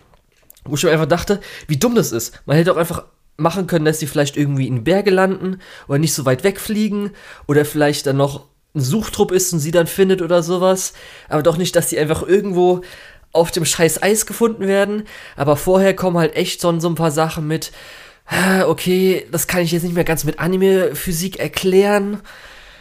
[0.64, 2.40] wo ich mir einfach dachte, wie dumm das ist.
[2.46, 3.04] Man hätte auch einfach
[3.36, 7.10] machen können, dass sie vielleicht irgendwie in Berge landen oder nicht so weit wegfliegen
[7.46, 10.92] oder vielleicht dann noch ein Suchtrupp ist und sie dann findet oder sowas.
[11.28, 12.82] Aber doch nicht, dass sie einfach irgendwo
[13.32, 15.04] auf dem scheiß Eis gefunden werden.
[15.36, 17.72] Aber vorher kommen halt echt so, so ein paar Sachen mit,
[18.66, 22.20] okay, das kann ich jetzt nicht mehr ganz mit Anime-Physik erklären.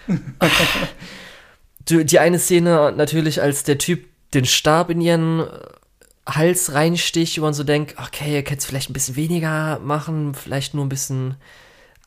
[1.89, 5.47] Die eine Szene natürlich, als der Typ den Stab in ihren
[6.27, 10.35] Hals reinsticht, wo man so denkt, okay, ihr könnt es vielleicht ein bisschen weniger machen,
[10.35, 11.35] vielleicht nur ein bisschen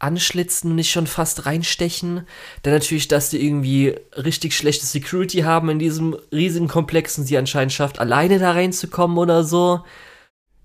[0.02, 2.26] anschlitzen nicht schon fast reinstechen.
[2.62, 7.38] Dann natürlich, dass die irgendwie richtig schlechte Security haben in diesem riesigen Komplex und sie
[7.38, 9.84] anscheinend schafft, alleine da reinzukommen oder so.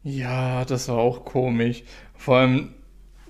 [0.03, 1.83] Ja, das war auch komisch.
[2.15, 2.73] Vor allem,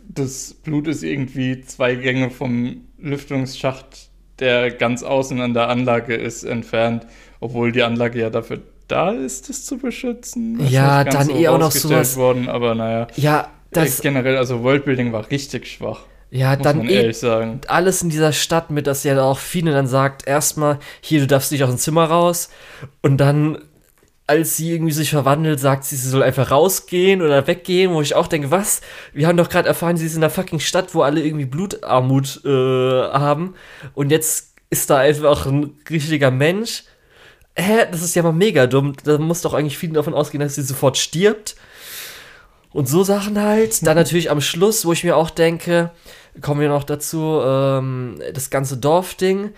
[0.08, 6.44] das Blut ist irgendwie zwei Gänge vom Lüftungsschacht, der ganz außen an der Anlage ist,
[6.44, 7.06] entfernt,
[7.40, 10.60] obwohl die Anlage ja dafür da ist, das zu beschützen.
[10.60, 13.08] Ist Ja, dann so eh auch noch sowas- worden, aber naja.
[13.16, 17.14] Ja, das, generell, also Worldbuilding war richtig schwach, ja, dann man eh
[17.68, 21.52] alles in dieser Stadt mit, dass ja auch Fine dann sagt, erstmal, hier, du darfst
[21.52, 22.50] nicht aus dem Zimmer raus.
[23.02, 23.60] Und dann,
[24.28, 28.14] als sie irgendwie sich verwandelt, sagt sie, sie soll einfach rausgehen oder weggehen, wo ich
[28.14, 28.82] auch denke, was?
[29.14, 32.42] Wir haben doch gerade erfahren, sie ist in einer fucking Stadt, wo alle irgendwie Blutarmut
[32.44, 33.56] äh, haben.
[33.94, 36.84] Und jetzt ist da einfach ein richtiger Mensch.
[37.56, 38.94] Hä, das ist ja mal mega dumm.
[39.06, 41.56] Da muss doch eigentlich viele davon ausgehen, dass sie sofort stirbt.
[42.74, 43.88] Und so Sachen halt.
[43.88, 45.92] Dann natürlich am Schluss, wo ich mir auch denke,
[46.42, 49.52] kommen wir noch dazu, ähm, das ganze Dorfding,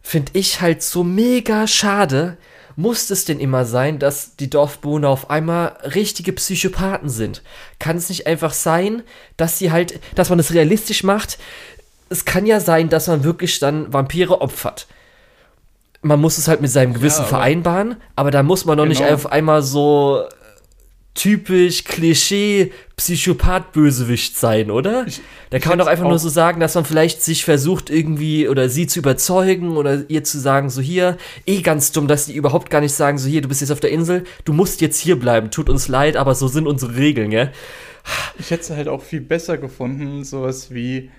[0.00, 2.38] finde ich halt so mega schade.
[2.82, 7.40] Muss es denn immer sein, dass die Dorfbewohner auf einmal richtige Psychopathen sind?
[7.78, 9.04] Kann es nicht einfach sein,
[9.36, 11.38] dass sie halt, dass man es realistisch macht?
[12.08, 14.88] Es kann ja sein, dass man wirklich dann Vampire opfert.
[16.02, 19.00] Man muss es halt mit seinem Gewissen aber- vereinbaren, aber da muss man doch nicht
[19.00, 19.14] Genau.
[19.14, 20.24] auf einmal so
[21.14, 25.04] typisch Klischee Psychopath-Bösewicht sein, oder?
[25.06, 25.20] Ich-
[25.50, 28.68] da kann man doch einfach nur so sagen, dass man vielleicht sich versucht irgendwie oder
[28.68, 32.70] sie zu überzeugen oder ihr zu sagen, so hier, eh ganz dumm, dass die überhaupt
[32.70, 35.18] gar nicht sagen, so hier, du bist jetzt auf der Insel, du musst jetzt hier
[35.18, 37.52] bleiben, tut uns leid, aber so sind unsere Regeln, gell?
[38.38, 41.10] Ich hätte es halt auch viel besser gefunden, sowas wie,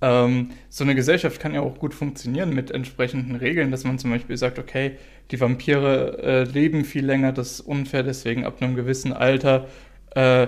[0.00, 4.10] ähm, so eine Gesellschaft kann ja auch gut funktionieren mit entsprechenden Regeln, dass man zum
[4.10, 4.92] Beispiel sagt, okay,
[5.30, 9.66] die Vampire äh, leben viel länger, das ist unfair, deswegen ab einem gewissen Alter
[10.14, 10.46] äh,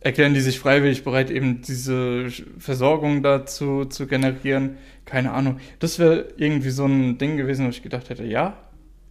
[0.00, 4.76] erklären die sich freiwillig bereit, eben diese Versorgung dazu zu generieren.
[5.06, 5.60] Keine Ahnung.
[5.78, 8.56] Das wäre irgendwie so ein Ding gewesen, wo ich gedacht hätte, ja,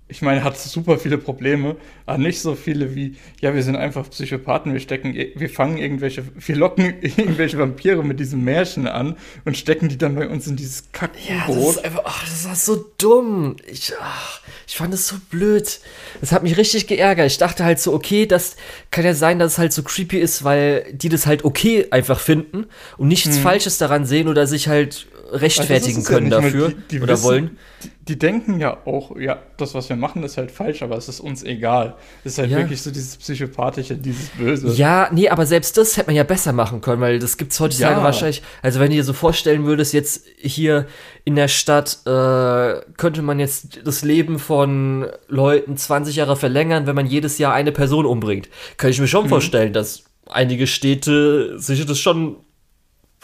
[0.09, 4.09] ich meine, hat super viele Probleme, aber nicht so viele wie, ja, wir sind einfach
[4.09, 9.57] Psychopathen, wir stecken, wir fangen irgendwelche, wir locken irgendwelche Vampire mit diesem Märchen an und
[9.57, 10.91] stecken die dann bei uns in dieses
[11.27, 13.55] Ja, das ist einfach, ach, das war so dumm.
[13.65, 15.79] Ich, ach, ich fand es so blöd.
[16.19, 17.27] Das hat mich richtig geärgert.
[17.27, 18.57] Ich dachte halt so, okay, das
[18.91, 22.19] kann ja sein, dass es halt so creepy ist, weil die das halt okay einfach
[22.19, 22.65] finden
[22.97, 26.75] und nichts Falsches daran sehen oder sich halt rechtfertigen Also ja können mal- dafür die-
[26.97, 27.57] die oder wissen- wollen.
[27.83, 31.09] Die, die denken ja auch, ja, das, was wir machen, ist halt falsch, aber es
[31.09, 31.95] ist uns egal.
[32.23, 32.57] Es ist halt Ja.
[32.57, 34.69] wirklich so dieses Psychopathische, dieses Böse.
[34.73, 37.97] Ja, nee, aber selbst das hätte man ja besser machen können, weil das gibt's heutzutage
[37.97, 38.03] Ja.
[38.03, 38.41] wahrscheinlich.
[38.61, 40.85] Also wenn du dir so vorstellen würdest, jetzt hier
[41.25, 46.95] in der Stadt äh, könnte man jetzt das Leben von Leuten 20 Jahre verlängern, wenn
[46.95, 48.49] man jedes Jahr eine Person umbringt.
[48.77, 49.09] Kann ich mir Mhm.
[49.09, 52.37] schon vorstellen, dass einige Städte sich das schon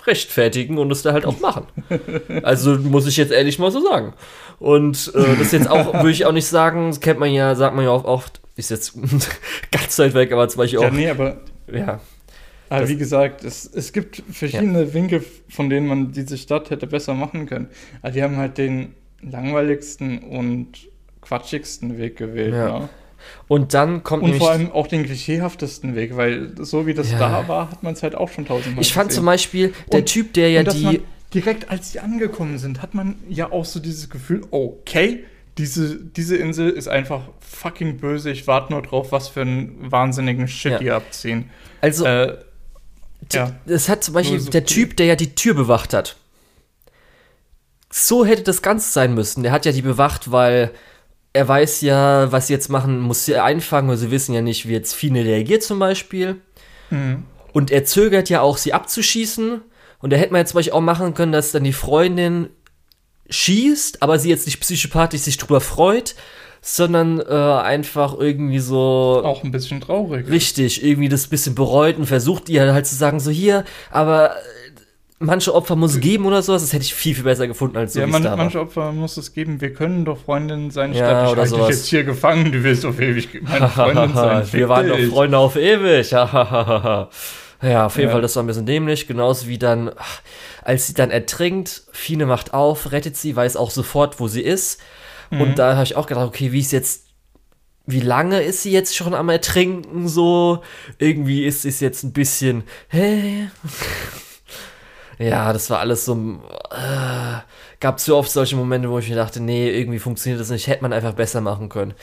[0.09, 1.65] rechtfertigen und es da halt auch machen.
[2.43, 4.13] Also muss ich jetzt ehrlich mal so sagen.
[4.59, 7.75] Und äh, das jetzt auch, würde ich auch nicht sagen, das kennt man ja, sagt
[7.75, 8.93] man ja auch oft, ist jetzt
[9.71, 11.37] ganz weit weg, aber zum Beispiel Ja, auch, nee, aber
[11.71, 11.99] ja.
[12.69, 16.85] Aber Das- wie gesagt, es, es gibt verschiedene Winkel, von denen man diese Stadt hätte
[16.87, 17.69] besser machen können.
[18.01, 20.67] Aber die haben halt den langweiligsten und
[21.21, 22.53] quatschigsten Weg gewählt.
[22.53, 22.79] Ja.
[22.79, 22.89] Ne?
[23.47, 27.19] Und dann kommt Und vor allem auch den klischeehaftesten Weg, weil so wie das Ja.
[27.19, 29.19] da war, hat man es halt auch schon tausendmal ich fand gesehen.
[29.19, 31.01] zum Beispiel, der Und- Typ, der ja die,
[31.33, 35.23] direkt als die angekommen sind, hat man ja auch so dieses Gefühl, okay,
[35.57, 40.47] diese, diese Insel ist einfach fucking böse, ich warte nur drauf, was für einen wahnsinnigen
[40.47, 40.79] Shit Ja.
[40.79, 41.49] die abziehen.
[41.81, 42.37] also, Äh,
[43.33, 43.51] ja.
[43.65, 44.65] das hat zum Beispiel so der.
[44.65, 46.15] Typ, der ja die Tür bewacht hat.
[47.91, 49.43] So hätte das Ganze sein müssen.
[49.43, 50.71] Der hat ja die bewacht, weil
[51.39, 54.67] er weiß ja, was sie jetzt machen, muss sie einfangen, weil sie wissen ja nicht,
[54.67, 56.41] wie jetzt Fine reagiert zum Beispiel.
[56.89, 57.23] Mhm.
[57.53, 59.61] Und er zögert ja auch, sie abzuschießen.
[60.01, 62.49] Und da hätte man jetzt zum Beispiel auch machen können, dass dann die Freundin
[63.29, 66.15] schießt, aber sie jetzt nicht psychopathisch sich drüber freut,
[66.61, 70.29] sondern äh, einfach irgendwie so Auch ein bisschen traurig.
[70.29, 74.35] richtig irgendwie das bisschen bereut und versucht ihr halt zu sagen, so hier, aber
[75.19, 76.61] manche Opfer muss es geben oder sowas.
[76.61, 79.33] Das hätte ich viel, viel besser gefunden als so ja, man, manche Opfer muss es
[79.33, 79.61] geben.
[79.61, 80.93] Wir können doch Freundinnen sein.
[80.93, 82.51] Ja, statt ich halte dich jetzt hier gefangen.
[82.51, 84.45] Du willst auf ewig meine Freundin sein.
[84.45, 84.97] Fick Wir waren doch.
[84.99, 86.11] Freunde auf ewig.
[86.11, 87.11] ja, auf
[87.61, 88.09] jeden Ja.
[88.11, 89.07] Fall, das war ein bisschen dämlich.
[89.07, 89.91] Genauso wie dann,
[90.63, 94.79] als sie dann ertrinkt, Fine macht auf, rettet sie, weiß auch sofort, wo sie ist.
[95.29, 95.41] Mhm.
[95.41, 97.07] Und da habe ich auch gedacht, okay, wie ist jetzt,
[97.85, 100.61] wie lange ist sie jetzt schon am Ertrinken so?
[100.97, 103.49] Irgendwie ist es jetzt ein bisschen, hä?
[105.19, 106.15] Ja, das war alles so,
[106.71, 107.39] äh,
[107.79, 110.81] gab so oft solche Momente, wo ich mir dachte, nee, irgendwie funktioniert das nicht, hätte
[110.81, 111.93] man einfach besser machen können.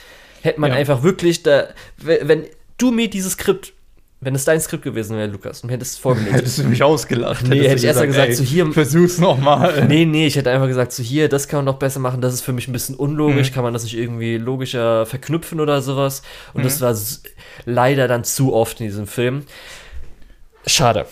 [0.43, 0.77] Hätte man Ja.
[0.77, 2.45] einfach wirklich da, we- wenn
[2.79, 3.73] du mir dieses Skript
[4.19, 6.33] Wenn es dein Skript gewesen wäre, Lukas, und hättest es vorgelegt.
[6.37, 7.47] Hättest du mich ausgelacht.
[7.47, 9.87] Nee, hätte ich erst mal gesagt, ey, so hier- Versuch's nochmal.
[9.89, 12.33] Nee, nee, ich hätte einfach gesagt, so hier, das kann man noch besser machen, das
[12.33, 13.55] ist für mich ein bisschen unlogisch, Mhm.
[13.55, 16.23] kann man das nicht irgendwie logischer verknüpfen oder sowas.
[16.55, 16.85] Und das Mhm.
[16.85, 17.23] war s-
[17.67, 19.45] leider dann zu oft in diesem Film.
[20.67, 21.05] Schade.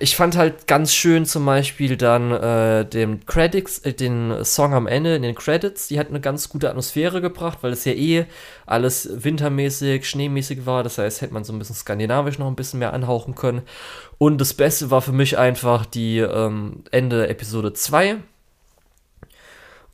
[0.00, 4.86] Ich fand halt ganz schön zum Beispiel dann äh, den Credits, äh, den Song am
[4.86, 8.26] Ende in den Credits, die hat eine ganz gute Atmosphäre gebracht, weil es ja eh
[8.66, 10.82] alles wintermäßig, schneemäßig war.
[10.82, 13.62] Das heißt, hätte man so ein bisschen skandinavisch noch ein bisschen mehr anhauchen können.
[14.18, 18.18] Und das Beste war für mich einfach die ähm, Ende Episode 2,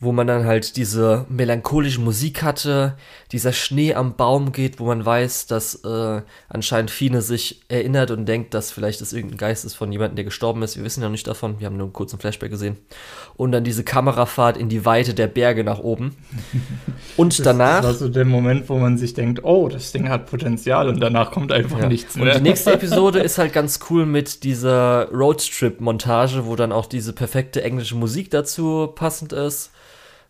[0.00, 2.94] wo man dann halt diese melancholische Musik hatte,
[3.32, 8.24] dieser Schnee am Baum geht, wo man weiß, dass äh, anscheinend Fine sich erinnert und
[8.26, 10.76] denkt, dass vielleicht das irgendein Geist ist von jemandem, der gestorben ist.
[10.76, 12.76] Wir wissen ja nicht davon, wir haben nur einen kurzen Flashback gesehen.
[13.36, 16.16] Und dann diese Kamerafahrt in die Weite der Berge nach oben.
[17.16, 17.78] Und danach.
[17.82, 21.00] Das war so der Moment, wo man sich denkt, oh, das Ding hat Potenzial und
[21.00, 21.88] danach kommt einfach Ja.
[21.88, 22.34] nichts Und mehr.
[22.36, 27.62] die nächste Episode ist halt ganz cool mit dieser Roadtrip-Montage, wo dann auch diese perfekte
[27.64, 29.72] englische Musik dazu passend ist.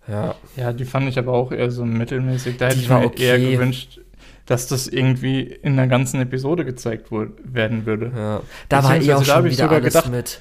[0.08, 2.56] Ja, Ja, die fand ich aber auch eher so mittelmäßig.
[2.56, 3.24] Da hätte Die ich mir okay.
[3.24, 4.00] eher gewünscht,
[4.46, 8.10] dass das irgendwie in der ganzen Episode gezeigt wurde, werden würde.
[8.16, 8.40] ja.
[8.68, 10.40] Da war eh auch da schon wieder sogar alles gedacht, mit.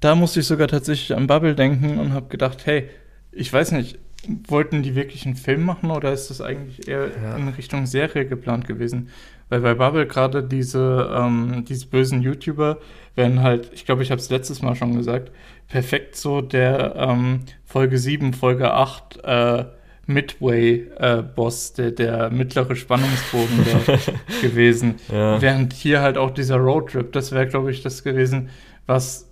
[0.00, 2.88] Da musste ich sogar tatsächlich an Bubble denken und habe gedacht, hey,
[3.32, 3.98] ich weiß nicht,
[4.46, 7.36] wollten die wirklich einen Film machen oder ist das eigentlich eher Ja.
[7.36, 9.08] in Richtung Serie geplant gewesen?
[9.48, 12.78] Weil bei Bubble gerade diese, ähm, diese bösen YouTuber
[13.14, 15.30] werden halt, ich glaube, ich habe es letztes Mal schon gesagt,
[15.68, 19.64] perfekt so der ähm, Folge 7, Folge 8 äh,
[20.06, 23.64] Midway-Boss, der, der mittlere Spannungsbogen
[24.42, 24.94] gewesen.
[25.10, 25.40] Ja.
[25.40, 28.48] Während hier halt auch dieser Roadtrip, das wäre, glaube ich, das gewesen,
[28.86, 29.26] was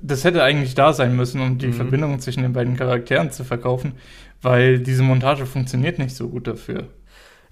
[0.00, 1.72] das hätte eigentlich da sein müssen, um die Mhm.
[1.74, 3.92] Verbindung zwischen den beiden Charakteren zu verkaufen,
[4.40, 6.84] weil diese Montage funktioniert nicht so gut dafür.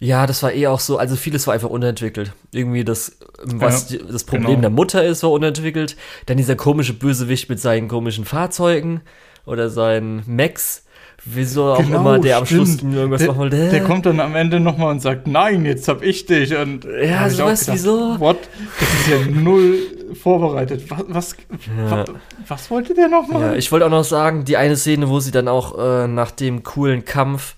[0.05, 2.33] Ja, das war eh auch so, also vieles war einfach unterentwickelt.
[2.51, 4.61] Irgendwie das, was Ja, das Problem genau.
[4.63, 5.97] der Mutter ist, war unterentwickelt.
[6.27, 9.03] Dann dieser komische Bösewicht mit seinen komischen Fahrzeugen
[9.47, 10.85] oder seinen Max.
[11.25, 12.95] Wieso auch Genau, immer der am Schluss stimmt.
[12.97, 13.71] irgendwas Der, machen wollte.
[13.71, 16.57] der kommt dann am Ende nochmal und sagt, nein, jetzt hab ich dich.
[16.57, 18.19] Und Ja, sowas, wieso?
[18.19, 18.39] What?
[18.81, 19.77] Das ist ja null
[20.21, 20.83] vorbereitet.
[20.91, 21.37] Was, was,
[21.79, 21.91] Ja.
[21.93, 22.05] wa-
[22.49, 23.41] was wollte der nochmal?
[23.41, 26.33] Ja, ich wollte auch noch sagen, die eine Szene, wo sie dann auch äh, nach
[26.33, 27.55] dem coolen Kampf,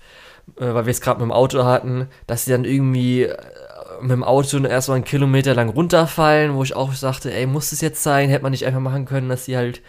[0.55, 3.37] weil wir es gerade mit dem Auto hatten, dass sie dann irgendwie äh,
[4.01, 7.81] mit dem Auto erstmal einen Kilometer lang runterfallen, wo ich auch sagte, ey, muss es
[7.81, 8.29] jetzt sein?
[8.29, 9.81] Hätte man nicht einfach machen können, dass sie halt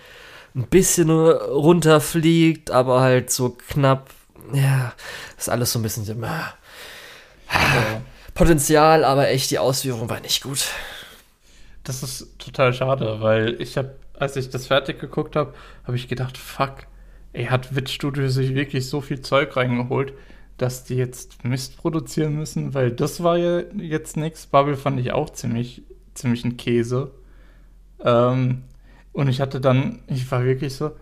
[0.54, 4.10] ein bisschen runterfliegt, aber halt so knapp.
[4.52, 4.92] Ja,
[5.36, 6.12] ist alles so ein bisschen so.
[6.12, 8.02] äh, Ja.
[8.34, 10.66] Potenzial, aber echt die Ausführung war nicht gut.
[11.84, 16.08] Das ist total schade, weil ich habe, als ich das fertig geguckt habe, habe ich
[16.08, 16.86] gedacht, fuck,
[17.32, 20.12] ey, hat Witch Studio sich wirklich so viel Zeug reingeholt,
[20.56, 24.46] dass die jetzt Mist produzieren müssen, weil das war ja jetzt nichts.
[24.46, 25.82] Bubble fand ich auch ziemlich,
[26.14, 27.12] ziemlich ein Käse.
[28.00, 28.62] Ähm,
[29.12, 30.92] und ich hatte dann, ich war wirklich so,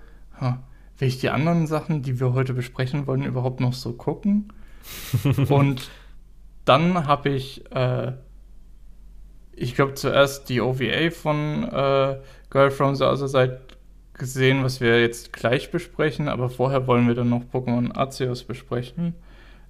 [0.41, 0.55] huh,
[0.99, 4.53] will ich die anderen Sachen, die wir heute besprechen wollen, überhaupt noch so gucken?
[5.49, 5.89] und
[6.65, 8.13] dann habe ich, äh,
[9.53, 12.19] ich glaube, zuerst die OVA von äh,
[12.51, 13.61] Girl from the Other Side
[14.15, 19.15] gesehen, was wir jetzt gleich besprechen, aber vorher wollen wir dann noch Pokémon Arceus besprechen.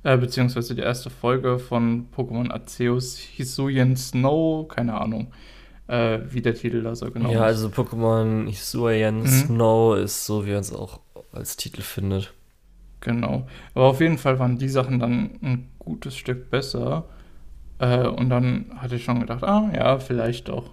[0.05, 5.33] Äh, beziehungsweise die erste Folge von Pokémon Arceus Hisuian Snow, keine Ahnung,
[5.89, 7.65] äh, wie der Titel da so genau ja, ist.
[7.65, 9.27] also Pokémon Hisuian Mhm.
[9.27, 11.01] Snow ist so, wie man es auch
[11.33, 12.33] als Titel findet.
[13.01, 13.47] Genau.
[13.75, 17.05] Aber auf jeden Fall waren die Sachen dann ein gutes Stück besser.
[17.79, 20.71] Äh, und dann hatte ich schon gedacht, ah, ja, vielleicht doch.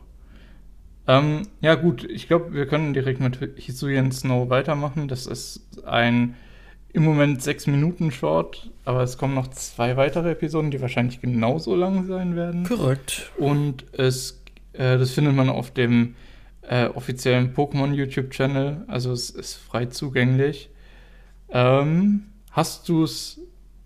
[1.08, 5.08] Ähm, ja, gut, ich glaube, wir können direkt mit Hisuian Snow weitermachen.
[5.08, 6.36] Das ist ein
[6.94, 11.76] im Moment sechs Minuten Short, aber es kommen noch zwei weitere Episoden, die wahrscheinlich genauso
[11.76, 12.66] lang sein werden.
[12.66, 13.32] Korrekt.
[13.38, 16.16] Und es, äh, das findet man auf dem
[16.62, 18.86] äh, offiziellen Pokémon YouTube-Channel.
[18.88, 20.70] Also es ist frei zugänglich.
[21.50, 23.40] Ähm, hast du es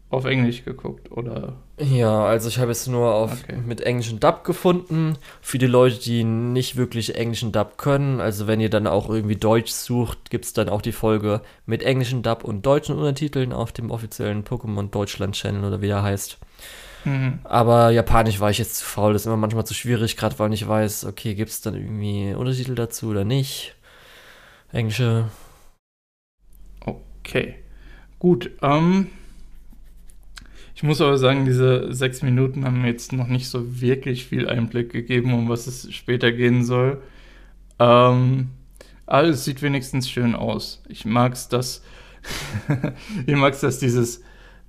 [0.10, 1.54] auf Englisch geguckt oder?
[1.80, 3.58] Ja, also ich habe jetzt nur auf Okay.
[3.58, 5.18] mit englischen Dub gefunden.
[5.41, 9.36] Für die Leute, die nicht wirklich englischen Dub können, also wenn ihr dann auch irgendwie
[9.36, 13.72] Deutsch sucht, gibt es dann auch die Folge mit englischen Dub und deutschen Untertiteln auf
[13.74, 16.38] dem offiziellen Pokémon Deutschland Channel oder wie er heißt.
[17.04, 17.39] Mhm.
[17.44, 20.54] Aber Japanisch war ich jetzt zu faul, das ist immer manchmal zu schwierig, gerade weil
[20.54, 23.76] ich weiß, okay, gibt es dann irgendwie Untertitel dazu oder nicht.
[24.72, 25.26] Englische.
[26.80, 27.56] Okay.
[28.20, 29.24] Gut, ähm, ich
[30.86, 34.92] muss aber sagen, diese sechs Minuten haben mir jetzt noch nicht so wirklich viel Einblick
[34.92, 37.02] gegeben, um was es später gehen soll.
[37.80, 38.50] Ähm,
[39.06, 40.82] aber es sieht wenigstens schön aus.
[40.88, 41.84] Ich mag's, dass
[43.28, 44.22] ich mag's, dass dieses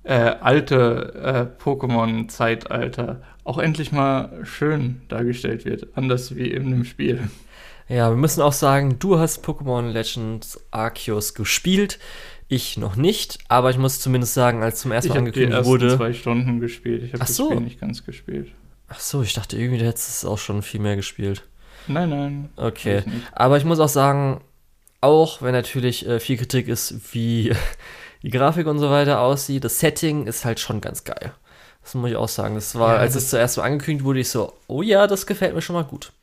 [0.03, 7.29] äh, alte äh, Pokémon-Zeitalter auch endlich mal schön dargestellt wird, anders wie in dem Spiel.
[7.89, 11.99] Ja, wir müssen auch sagen, du hast Pokémon Legends Arceus gespielt.
[12.49, 15.95] Ich noch nicht, aber ich muss zumindest sagen, als zum ersten Mal angekündigt die wurde.
[15.97, 17.03] zwei Stunden gespielt.
[17.03, 17.47] Ich habe Ach das so.
[17.51, 18.49] Spiel nicht ganz gespielt.
[18.87, 21.43] Ach so, ich dachte irgendwie, du hättest es auch schon viel mehr gespielt.
[21.87, 22.49] Nein, nein.
[22.55, 22.99] Okay.
[23.05, 23.13] ich.
[23.33, 24.41] Aber ich muss auch sagen,
[25.01, 27.53] auch wenn natürlich äh, viel Kritik ist, wie
[28.23, 31.33] die Grafik und so weiter aussieht, das Setting ist halt schon ganz geil.
[31.83, 32.55] Das muss ich auch sagen.
[32.55, 35.25] Das war, Ja, als das- es zuerst so angekündigt wurde, ich so, oh ja, das
[35.27, 36.13] gefällt mir schon mal gut.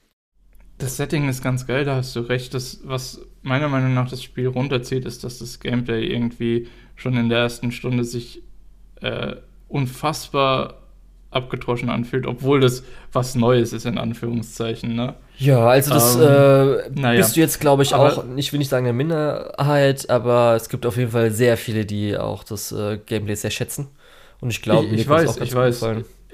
[0.78, 2.52] Das Setting ist ganz geil, da hast du recht.
[2.54, 6.66] Das, was meiner Meinung nach das Spiel runterzieht, ist, dass das Gameplay irgendwie
[6.96, 8.42] schon in der ersten Stunde sich
[9.00, 9.36] äh,
[9.68, 10.78] unfassbar
[11.30, 14.94] abgedroschen anfühlt, obwohl das was Neues ist, in Anführungszeichen.
[14.94, 15.14] Ne?
[15.38, 17.20] Ja, also das Ähm, äh, naja.
[17.20, 20.68] bist du jetzt, glaube ich, Aber- auch, ich will nicht sagen eine Minderheit, aber es
[20.68, 23.88] gibt auf jeden Fall sehr viele, die auch das äh, Gameplay sehr schätzen.
[24.40, 25.86] Und ich glaube, Ich- ich weiß, auch ganz ich weiß.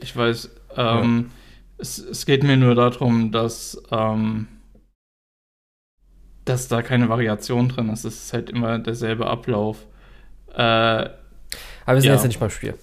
[0.03, 1.31] Ich weiß, ähm,
[1.79, 4.49] es, es geht mir nur darum, dass, ähm,
[6.45, 8.05] dass da keine Variation drin ist.
[8.05, 9.87] Es ist halt immer derselbe Ablauf.
[10.53, 11.11] Äh, Aber
[11.87, 12.15] wir sind Ja.
[12.15, 12.75] jetzt nicht beim Spiel.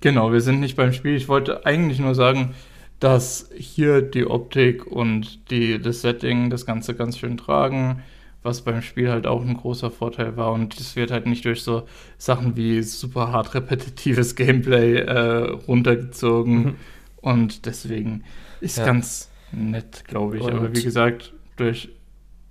[0.00, 1.14] Genau, wir sind nicht beim Spiel.
[1.16, 2.54] Ich wollte eigentlich nur sagen,
[3.00, 8.02] dass hier die Optik und die, das Setting das Ganze ganz schön tragen,
[8.42, 10.52] was beim Spiel halt auch ein großer Vorteil war.
[10.52, 11.86] Und es wird halt nicht durch so
[12.18, 16.64] Sachen wie super hart repetitives Gameplay äh, runtergezogen.
[16.64, 16.74] Mhm.
[17.20, 18.24] Und deswegen
[18.60, 18.84] ist Ja.
[18.84, 20.44] ganz nett, glaube ich.
[20.44, 21.88] Aber Und- wie gesagt, durch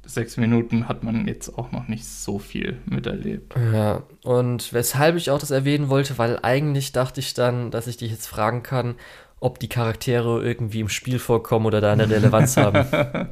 [0.05, 3.55] sechs Minuten hat man jetzt auch noch nicht so viel miterlebt.
[3.73, 7.97] Ja, und weshalb ich auch das erwähnen wollte, weil eigentlich dachte ich dann, dass ich
[7.97, 8.95] dich jetzt fragen kann,
[9.39, 12.85] ob die Charaktere irgendwie im Spiel vorkommen oder da eine Relevanz haben.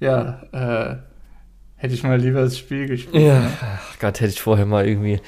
[0.00, 0.96] Ja, äh,
[1.74, 3.20] hätte ich mal lieber das Spiel gespielt.
[3.20, 3.50] Ja, ne?
[3.60, 5.20] ach Gott, hätte ich vorher mal irgendwie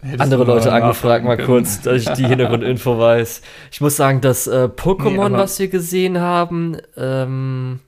[0.00, 3.42] Hättest andere Leute angefragt, mal kurz, dass ich die Hintergrundinfo weiß.
[3.70, 7.78] Ich muss sagen, das äh, Pokémon, Nee, was wir gesehen haben, ähm,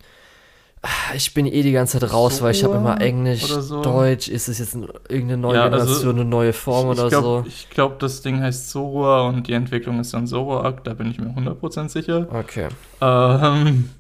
[1.15, 3.83] ich bin eh die ganze Zeit raus, weil ich habe immer Englisch, so?
[3.83, 7.09] Deutsch, ist es jetzt ein- irgendeine neue Ja, also, Generation, eine neue Form ich oder
[7.09, 7.45] glaub, so?
[7.47, 11.19] Ich glaube, das Ding heißt Zoroa und die Entwicklung ist dann Zoroark, da bin ich
[11.19, 12.27] mir 100% sicher.
[12.33, 12.69] Okay.
[13.01, 13.91] Ähm,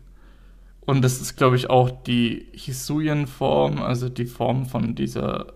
[0.86, 5.46] und das ist, glaube ich, auch die Hisuian-Form, also die Form von dieser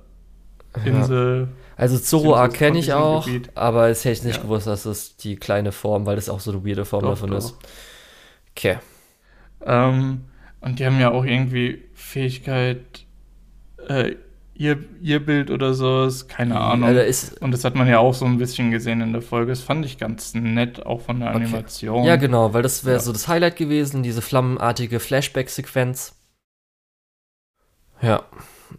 [0.77, 0.83] Ja.
[0.85, 1.49] Insel.
[1.77, 3.51] Also Zoroark kenne ich auch, Gebiet.
[3.55, 4.43] aber es hätte ich nicht Ja.
[4.43, 7.31] gewusst, dass es die kleine Form, weil das auch so eine weirde Form Doch, davon
[7.31, 7.39] doch.
[7.39, 7.55] ist.
[8.57, 8.79] Okay.
[9.65, 10.23] Ähm,
[10.61, 13.07] und die haben ja auch irgendwie Fähigkeit,
[13.89, 14.17] äh,
[14.55, 16.89] ihr, ihr Bild oder sowas, keine Ahnung.
[16.89, 19.53] Also ist, Und das hat man ja auch so ein bisschen gesehen in der Folge.
[19.53, 21.45] Das fand ich ganz nett, auch von der Okay.
[21.45, 22.05] Animation.
[22.05, 23.01] ja, genau, weil das wäre Ja.
[23.01, 26.15] so das Highlight gewesen, diese flammenartige Flashback-Sequenz.
[28.03, 28.23] Ja.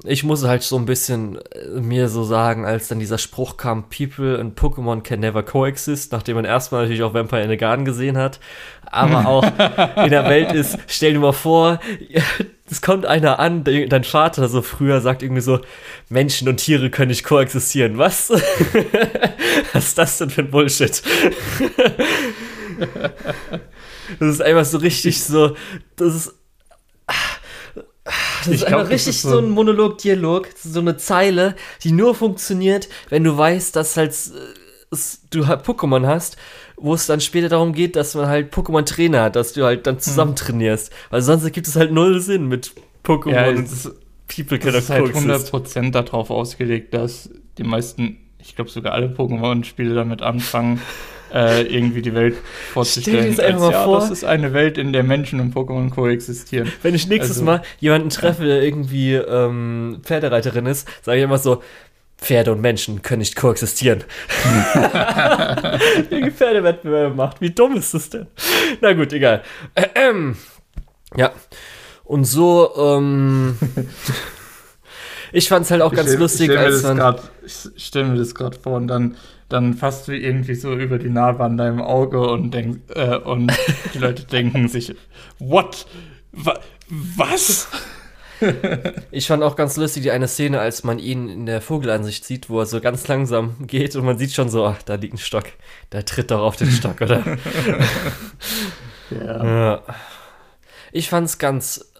[0.06, 3.86] Ich muss halt so ein bisschen äh, mir so sagen, als dann dieser Spruch kam,
[3.90, 7.86] People and Pokémon can never coexist, nachdem man erstmal natürlich auch Vampire in the Garden
[7.86, 8.40] gesehen hat,
[8.86, 9.44] aber auch
[10.04, 11.80] in der Welt ist, stell dir mal vor,
[12.72, 15.60] es kommt einer an, de- dein Vater so früher sagt irgendwie so,
[16.08, 17.98] Menschen und Tiere können nicht koexistieren.
[17.98, 18.30] Was?
[19.74, 21.02] Was ist das denn für ein Bullshit?
[24.20, 25.56] Das ist einfach so richtig so,
[25.96, 26.36] das ist
[28.40, 32.16] das ist Ich glaub, einfach richtig ist so, ein Monolog-Dialog, so eine Zeile, die nur
[32.16, 36.38] funktioniert, wenn du weißt, dass halt äh, es, du halt Pokémon hast,
[36.78, 40.00] wo es dann später darum geht, dass man halt Pokémon-Trainer hat, dass du halt dann
[40.00, 40.92] zusammen trainierst.
[41.10, 43.92] Weil sonst gibt es halt null Sinn mit Pokémon Ja, und das ist,
[44.28, 45.54] People das ist halt coexist.
[45.54, 50.82] 100% darauf ausgelegt, dass die meisten, ich glaube sogar alle Pokémon-Spiele damit anfangen,
[51.34, 52.36] äh, irgendwie die Welt
[52.74, 53.24] vorzustellen.
[53.24, 54.00] dir das einfach als, mal ja, vor.
[54.00, 56.72] Das ist eine Welt, in der Menschen und Pokémon koexistieren.
[56.82, 61.38] Wenn ich nächstes Also- Mal jemanden treffe, der irgendwie ähm, Pferdereiterin ist, sage ich immer
[61.38, 61.62] so,
[62.18, 64.04] Pferde und Menschen können nicht koexistieren.
[66.12, 67.40] Die Pferdewettbewerbe macht.
[67.42, 68.28] Wie dumm ist das denn?
[68.82, 69.42] Na gut, egal.
[69.96, 70.36] Ähm,
[71.16, 71.32] ja.
[72.04, 73.58] Und so, ähm,
[75.32, 77.32] ich fand's halt auch ganz ich stell, lustig, ich stell mir als das grad,
[77.76, 79.16] Ich stelle mir das gerade vor und dann,
[79.50, 83.52] dann fasst du irgendwie so über die Narbe an deinem Auge und, denk, äh, und
[83.94, 84.96] die Leute denken sich,
[85.40, 85.86] what?
[86.32, 87.68] Wa was?
[89.12, 92.50] Ich fand auch ganz lustig die eine Szene, als man ihn in der Vogelansicht sieht,
[92.50, 95.18] wo er so ganz langsam geht und man sieht schon so, ach, da liegt ein
[95.18, 95.44] Stock.
[95.90, 97.24] Da tritt doch auf den Stock, oder?
[99.12, 99.44] Ja.
[99.44, 99.84] Ja.
[100.92, 101.92] Ich fand's ganz.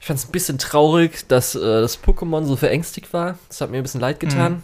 [0.00, 3.36] Ich fand's ein bisschen traurig, dass äh, das Pokémon so verängstigt war.
[3.48, 4.62] Das hat mir ein bisschen leid getan.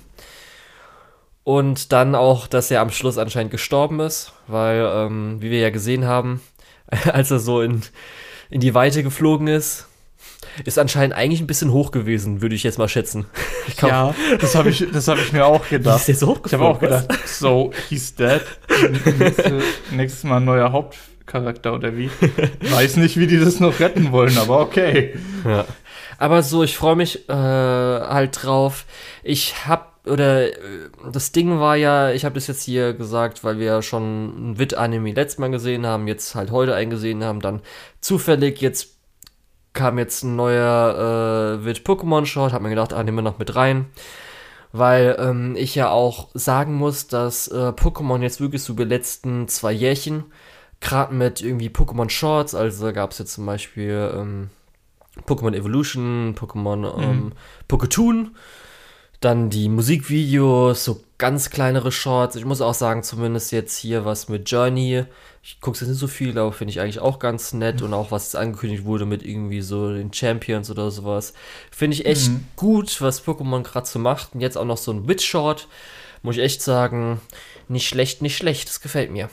[1.49, 5.70] Und dann auch, dass er am Schluss anscheinend gestorben ist, weil, ähm, wie wir ja
[5.70, 6.42] gesehen haben,
[7.11, 7.80] als er so in,
[8.51, 9.86] in die Weite geflogen ist,
[10.66, 13.24] ist anscheinend eigentlich ein bisschen hoch gewesen, würde ich jetzt mal schätzen.
[13.78, 16.01] Glaub, ja, das habe ich, hab ich mir auch gedacht.
[16.01, 18.42] Ist der so ich habe auch gedacht, so, he's dead.
[19.18, 22.11] Nächste, nächstes Mal ein neuer Hauptcharakter oder wie.
[22.61, 25.14] Weiß nicht, wie die das noch retten wollen, aber okay.
[25.46, 25.64] Ja.
[26.18, 28.84] Aber so, ich freue mich äh, halt drauf.
[29.22, 30.52] Ich habe oder äh,
[31.12, 34.59] das Ding war ja, ich habe das jetzt hier gesagt, weil wir ja schon ein
[34.59, 37.61] Wit-Anime letztes Mal gesehen haben, jetzt halt heute eingesehen haben, dann
[38.00, 38.98] zufällig jetzt
[39.72, 43.86] kam jetzt ein neuer äh, Wit-Pokémon-Short, hab mir gedacht, ah, nehmen wir noch mit rein.
[44.72, 49.48] Weil ähm, ich ja auch sagen muss, dass äh, Pokémon jetzt wirklich so die letzten
[49.48, 50.24] zwei Jährchen,
[50.80, 54.50] gerade mit irgendwie Pokémon Shorts, also gab es jetzt zum Beispiel ähm,
[55.26, 57.32] Pokémon Evolution, Pokémon ähm, mhm.
[57.66, 58.36] Poketoon,
[59.20, 62.36] dann die Musikvideos, so ganz kleinere Shorts.
[62.36, 65.04] Ich muss auch sagen, zumindest jetzt hier was mit Journey.
[65.42, 67.82] Ich gucke jetzt nicht so viel, aber finde ich eigentlich auch ganz nett.
[67.82, 71.32] Und auch was angekündigt wurde mit irgendwie so den Champions oder sowas.
[71.72, 72.44] Finde ich echt mhm.
[72.54, 74.34] gut, was Pokémon gerade so macht.
[74.34, 75.66] Und jetzt auch noch so ein Witch-Short.
[76.22, 77.20] Muss ich echt sagen,
[77.68, 78.68] nicht schlecht, nicht schlecht.
[78.68, 79.28] Das gefällt mir.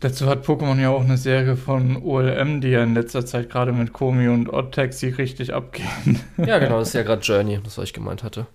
[0.00, 3.72] Dazu hat Pokémon ja auch eine Serie von OLM, die ja in letzter Zeit gerade
[3.72, 6.20] mit Komi und Odd Taxi richtig abgehen.
[6.38, 8.46] Ja, genau, das ist ja gerade Journey, das was ich gemeint hatte.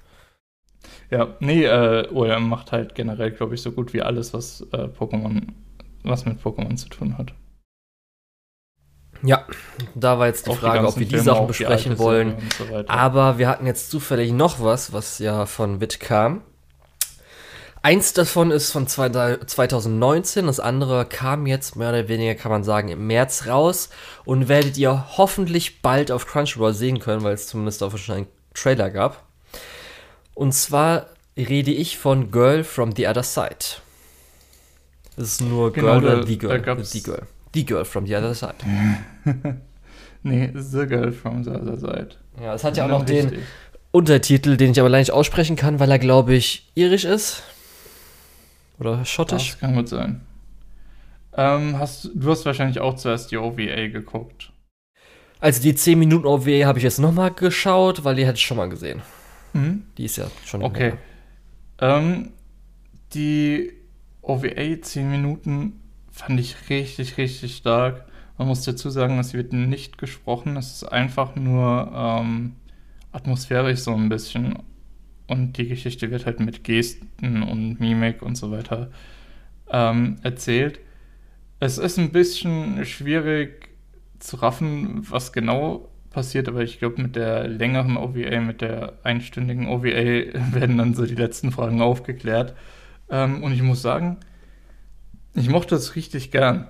[1.12, 4.88] Ja, nee, äh, OLM macht halt generell, glaube ich, so gut wie alles, was äh,
[4.88, 5.50] Pokémon,
[6.04, 7.34] was mit Pokémon zu tun hat.
[9.22, 9.46] Ja,
[9.94, 12.36] da war jetzt die auch Frage, die ob wir die Sachen besprechen wollen.
[12.58, 16.42] So Aber wir hatten jetzt zufällig noch was, was ja von Wit kam.
[17.86, 22.88] Eins davon ist von 2019, das andere kam jetzt mehr oder weniger, kann man sagen,
[22.88, 23.92] im März raus
[24.24, 28.28] und werdet ihr hoffentlich bald auf Crunchyroll sehen können, weil es zumindest auch schon einen
[28.56, 29.22] Trailer gab.
[30.34, 31.06] Und zwar
[31.38, 33.78] rede ich von Girl from the Other Side.
[35.16, 36.60] Das ist nur genau, Girl oder die Girl?
[36.92, 37.22] Die Girl.
[37.54, 38.56] Die Girl from the Other Side.
[40.24, 42.16] nee, The Girl from the Other Side.
[42.42, 43.30] Ja, es hat ja auch noch richtig.
[43.30, 43.44] den
[43.92, 47.44] Untertitel, den ich aber leider nicht aussprechen kann, weil er, glaube ich, irisch ist.
[48.80, 49.52] Oder schottisch?
[49.52, 50.22] Das kann gut sein.
[51.38, 54.52] Ähm, hast, du hast wahrscheinlich auch zuerst die OVA geguckt.
[55.40, 58.58] Also die 10 Minuten OVA habe ich jetzt nochmal geschaut, weil die hätte ich schon
[58.58, 59.02] mal gesehen.
[59.54, 59.84] Mhm.
[59.98, 60.94] Die ist ja schon Okay.
[61.80, 62.32] Ähm,
[63.14, 63.74] die
[64.22, 68.06] OVA 10 Minuten fand ich richtig, richtig stark.
[68.38, 70.58] Man muss dazu sagen, es wird nicht gesprochen.
[70.58, 72.56] Es ist einfach nur ähm,
[73.12, 74.60] atmosphärisch so ein bisschen
[75.28, 78.92] und die Geschichte wird halt mit Gesten und Mimik und so weiter
[79.70, 80.80] ähm, erzählt.
[81.60, 83.70] Es ist ein bisschen schwierig
[84.20, 89.68] zu raffen, was genau passiert, aber ich glaube, mit der längeren OVA, mit der einstündigen
[89.68, 89.84] OVA
[90.54, 92.56] werden dann so die letzten Fragen aufgeklärt.
[93.10, 94.18] Ähm, und ich muss sagen,
[95.34, 96.68] ich mochte es richtig gern.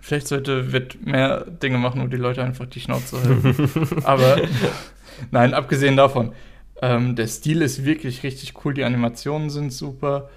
[0.00, 4.02] Vielleicht sollte Witt mehr Dinge machen, wo die Leute einfach die Schnauze halten.
[4.04, 4.42] aber
[5.30, 6.32] nein, abgesehen davon,
[6.82, 10.28] ähm, der Stil ist wirklich richtig cool, die Animationen sind super.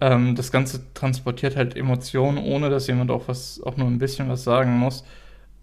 [0.00, 4.28] Ähm, das Ganze transportiert halt Emotionen, ohne dass jemand auch was, auch nur ein bisschen
[4.28, 5.04] was sagen muss.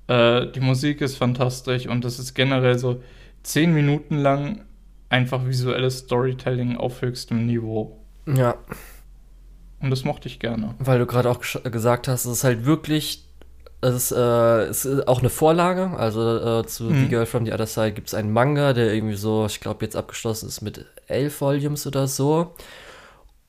[0.08, 3.02] Äh, die Musik ist fantastisch und das ist generell so
[3.44, 4.62] zehn Minuten lang
[5.10, 7.98] einfach visuelles Storytelling auf höchstem Niveau.
[8.28, 8.56] Ja.
[9.80, 10.76] Und das mochte ich gerne.
[10.80, 13.27] Weil du gerade auch gesagt hast, es ist halt wirklich
[13.82, 17.04] es ist, äh, es ist auch eine Vorlage, also äh, zu mhm.
[17.04, 19.86] The Girl from the Other Side gibt es einen Manga, der irgendwie so, ich glaube,
[19.86, 22.56] jetzt abgeschlossen ist mit elf Volumes oder so.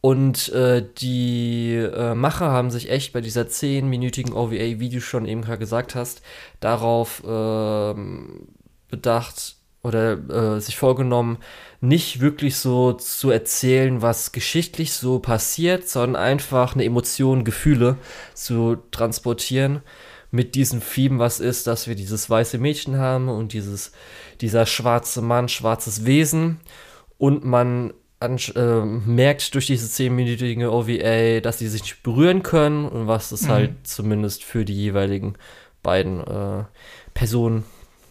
[0.00, 5.26] Und äh, die äh, Macher haben sich echt bei dieser zehnminütigen OVA, wie du schon
[5.26, 6.22] eben gerade gesagt hast,
[6.60, 8.48] darauf ähm,
[8.88, 11.38] bedacht oder äh, sich vorgenommen,
[11.80, 17.96] nicht wirklich so zu erzählen, was geschichtlich so passiert, sondern einfach eine Emotion, Gefühle
[18.34, 19.82] zu transportieren
[20.30, 23.92] mit diesem Theme was ist, dass wir dieses weiße Mädchen haben und dieses,
[24.40, 26.60] dieser schwarze Mann, schwarzes Wesen
[27.16, 32.86] und man an, äh, merkt durch diese zehnminütige OVA, dass sie sich nicht berühren können
[32.86, 33.48] und was das mhm.
[33.48, 35.34] halt zumindest für die jeweiligen
[35.82, 36.64] beiden äh,
[37.14, 37.64] Personen,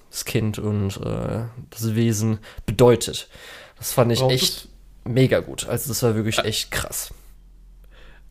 [0.10, 3.30] das Kind und äh, das Wesen bedeutet.
[3.78, 4.70] Das fand ich echt
[5.04, 5.68] mega gut.
[5.68, 7.14] Also das war wirklich echt krass.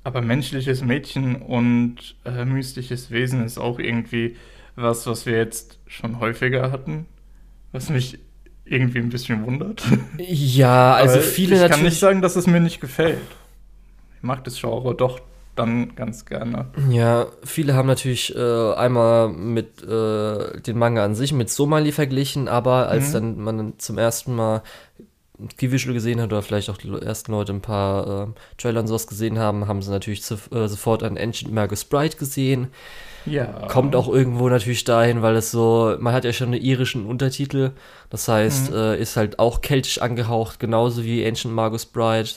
[0.07, 4.37] Aber menschliches Mädchen und äh, mystisches Wesen ist auch irgendwie
[4.77, 7.07] was, was wir jetzt schon häufiger hatten,
[7.73, 8.21] was mich
[8.65, 9.83] irgendwie ein bisschen wundert.
[10.19, 13.19] Ja, also viele Ich kann nicht sagen, dass es mir nicht gefällt.
[14.17, 15.19] Ich mag das Genre doch
[15.57, 16.67] dann ganz gerne.
[16.89, 22.47] Ja, viele haben natürlich äh, einmal mit äh, den Manga an sich mit Somali verglichen,
[22.47, 23.13] aber als mhm.
[23.13, 24.63] dann man zum ersten Mal
[25.59, 28.27] Key Visual gesehen hat oder vielleicht auch die ersten Leute ein paar äh,
[28.59, 32.17] Trailer und sowas gesehen haben, haben sie natürlich zu, äh, sofort an Ancient Magus Sprite
[32.17, 32.69] gesehen.
[33.27, 33.67] Ja.
[33.69, 37.73] Kommt auch irgendwo natürlich dahin, weil es so, man hat ja schon einen irischen Untertitel,
[38.09, 38.77] das heißt, Mhm.
[38.77, 42.31] äh, ist halt auch keltisch angehaucht, genauso wie Ancient Magus Bride.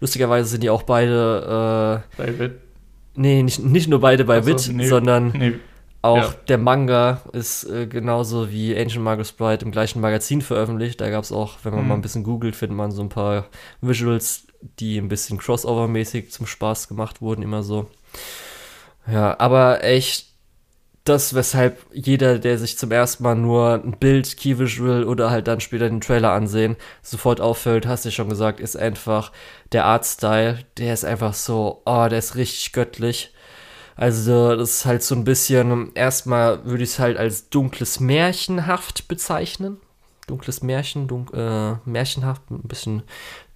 [0.00, 2.52] Lustigerweise sind die auch beide, äh, David.
[3.16, 4.86] nee, nicht, nicht nur beide bei Ach so, Wit, nee.
[4.86, 5.52] sondern Nee,
[6.02, 6.34] auch Ja.
[6.48, 11.00] der Manga ist äh, genauso wie Ancient Magus Bride im gleichen Magazin veröffentlicht.
[11.00, 11.88] Da gab es auch, wenn man Mhm.
[11.88, 13.46] mal ein bisschen googelt, findet man so ein paar
[13.80, 14.46] Visuals,
[14.78, 17.90] die ein bisschen Crossover-mäßig zum Spaß gemacht wurden, immer so.
[19.10, 20.28] Ja, aber echt,
[21.04, 25.48] das, weshalb jeder, der sich zum ersten Mal nur ein Bild, Key Visual oder halt
[25.48, 29.32] dann später den Trailer ansehen, sofort auffällt, hast du schon gesagt, ist einfach
[29.72, 33.32] der Artstyle, der ist einfach so, oh, der ist richtig göttlich.
[34.00, 39.08] Also, das ist halt so ein bisschen, erstmal würde ich es halt als dunkles Märchenhaft
[39.08, 39.76] bezeichnen.
[40.26, 43.02] Dunkles Märchen, dunk, äh, märchenhaft, mit ein bisschen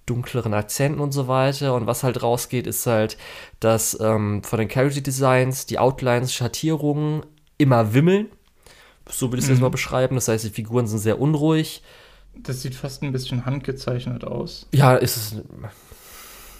[0.05, 1.73] dunkleren Akzenten und so weiter.
[1.73, 3.17] Und was halt rausgeht, ist halt,
[3.59, 7.25] dass ähm, von den Character Designs die Outlines, Schattierungen
[7.57, 8.27] immer wimmeln.
[9.09, 9.63] So würde ich es jetzt Mhm.
[9.63, 10.13] mal beschreiben.
[10.15, 11.81] Das heißt, die Figuren sind sehr unruhig.
[12.37, 14.67] das sieht fast ein bisschen handgezeichnet aus.
[14.73, 15.35] Ja, ist es,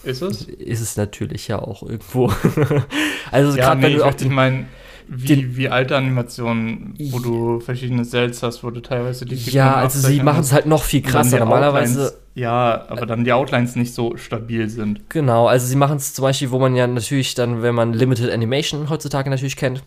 [0.06, 0.42] Ist es?
[0.42, 2.32] ist es natürlich ja auch irgendwo.
[3.30, 4.66] also Ja, gerade nee, wenn ich, du auch ich meine,
[5.08, 10.00] wie, wie alte Animationen, wo du verschiedene Cells hast, wo du teilweise die ja, also
[10.00, 11.38] sie machen es halt noch viel krasser.
[11.38, 15.08] Normalerweise Outlines, ja, aber dann die Outlines nicht so stabil sind.
[15.10, 18.30] Genau, also sie machen es zum Beispiel, wo man ja natürlich dann, wenn man Limited
[18.30, 19.82] Animation heutzutage natürlich kennt,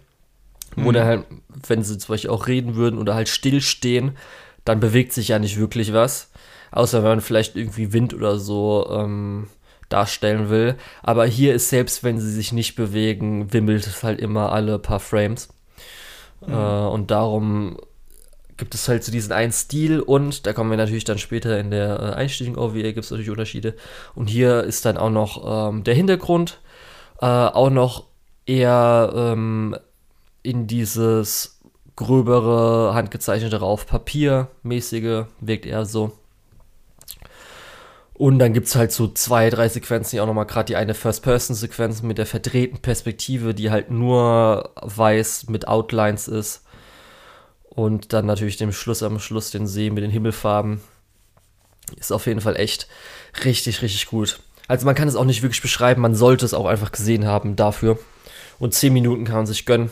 [0.76, 0.94] wo Mhm.
[0.94, 1.24] dann halt,
[1.68, 4.18] wenn sie zum Beispiel auch reden würden oder halt stillstehen,
[4.66, 6.32] dann bewegt sich ja nicht wirklich was.
[6.72, 9.48] Außer wenn man vielleicht irgendwie Wind oder so ähm,
[9.90, 10.76] darstellen will.
[11.04, 15.00] Aber hier ist selbst, wenn sie sich nicht bewegen, wimmelt es halt immer alle paar
[15.00, 15.50] Frames.
[16.46, 16.54] Mhm.
[16.54, 17.78] Äh, und darum
[18.60, 21.72] gibt es halt so diesen einen Stil und da kommen wir natürlich dann später in
[21.72, 23.74] der äh, einstiegigen OVA gibt es natürlich Unterschiede.
[24.16, 26.60] Und hier ist dann auch noch ähm, der Hintergrund
[27.22, 28.06] äh, auch noch
[28.46, 29.76] eher ähm,
[30.44, 31.60] in dieses
[31.96, 36.12] gröbere, handgezeichnete auf Papier mäßige, wirkt eher so.
[38.20, 40.94] Und dann gibt es halt so zwei, drei Sequenzen, die auch nochmal gerade die eine
[40.94, 46.64] First-Person-Sequenz mit der verdrehten Perspektive, die halt nur weiß mit Outlines ist.
[47.70, 50.82] Und dann natürlich dem Schluss am Schluss den See mit den Himmelfarben.
[51.98, 52.90] Ist auf jeden Fall echt
[53.46, 54.42] richtig, richtig gut.
[54.68, 57.56] Also man kann es auch nicht wirklich beschreiben, man sollte es auch einfach gesehen haben
[57.56, 57.98] dafür.
[58.60, 59.92] Und 10 Minuten kann man sich gönnen.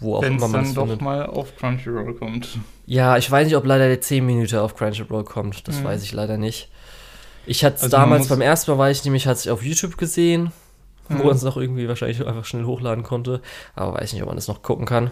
[0.00, 1.02] Wo auch Wenn immer es man dann es doch findet.
[1.02, 2.58] mal auf Crunchyroll kommt.
[2.84, 5.68] Ja, ich weiß nicht, ob leider der 10 Minuten auf Crunchyroll kommt.
[5.68, 5.84] Das Mhm.
[5.84, 6.68] weiß ich leider nicht.
[7.46, 9.96] Ich hatte es Also damals beim ersten Mal, weil ich nämlich hatte es auf YouTube
[9.96, 10.52] gesehen,
[11.08, 11.26] wo Mhm.
[11.26, 13.40] man es noch irgendwie wahrscheinlich einfach schnell hochladen konnte.
[13.74, 15.10] Aber weiß nicht, ob man es noch gucken kann.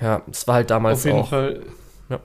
[0.00, 1.28] Ja, es war halt damals auf jeden auch.
[1.28, 1.62] Fall.
[2.08, 2.20] Ja.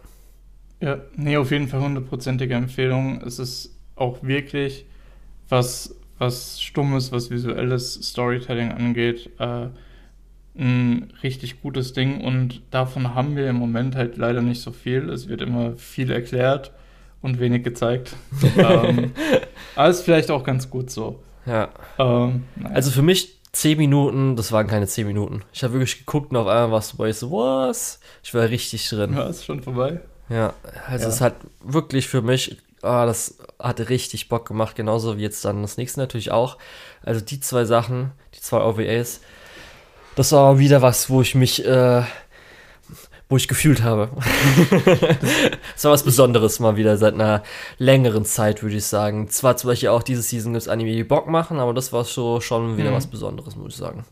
[0.81, 3.21] Ja, nee, auf jeden Fall hundertprozentige Empfehlung.
[3.25, 4.85] Es ist auch wirklich
[5.47, 9.67] was, was Stummes, was visuelles Storytelling angeht, äh,
[10.57, 15.09] ein richtig gutes Ding und davon haben wir im Moment halt leider nicht so viel.
[15.09, 16.71] Es wird immer viel erklärt
[17.21, 18.15] und wenig gezeigt.
[18.57, 19.11] ähm,
[19.75, 21.21] aber ist vielleicht auch ganz gut so.
[21.45, 21.69] Ja.
[21.97, 22.75] Ähm, naja.
[22.75, 25.41] Also für mich 10 Minuten, das waren keine 10 Minuten.
[25.53, 27.99] Ich habe wirklich geguckt und auf einmal war es so, ich so, was?
[28.23, 29.13] Ich war richtig drin.
[29.13, 29.99] ja, ist schon vorbei.
[30.29, 30.53] Ja,
[30.87, 31.09] also Ja.
[31.09, 35.61] es hat wirklich für mich, ah, das hat richtig Bock gemacht, genauso wie jetzt dann
[35.61, 36.57] das nächste natürlich auch.
[37.03, 39.19] Also die zwei Sachen, die zwei OVAs,
[40.15, 42.03] das war wieder was, wo ich mich, äh,
[43.31, 44.09] wo ich gefühlt habe.
[45.73, 47.43] das war was Besonderes mal wieder seit einer
[47.77, 49.29] längeren Zeit, würde ich sagen.
[49.29, 52.03] Zwar zum Beispiel auch diese Season gibt es Anime, die Bock machen, aber das war
[52.03, 52.95] so schon wieder Mhm.
[52.95, 54.03] was Besonderes, muss ich sagen.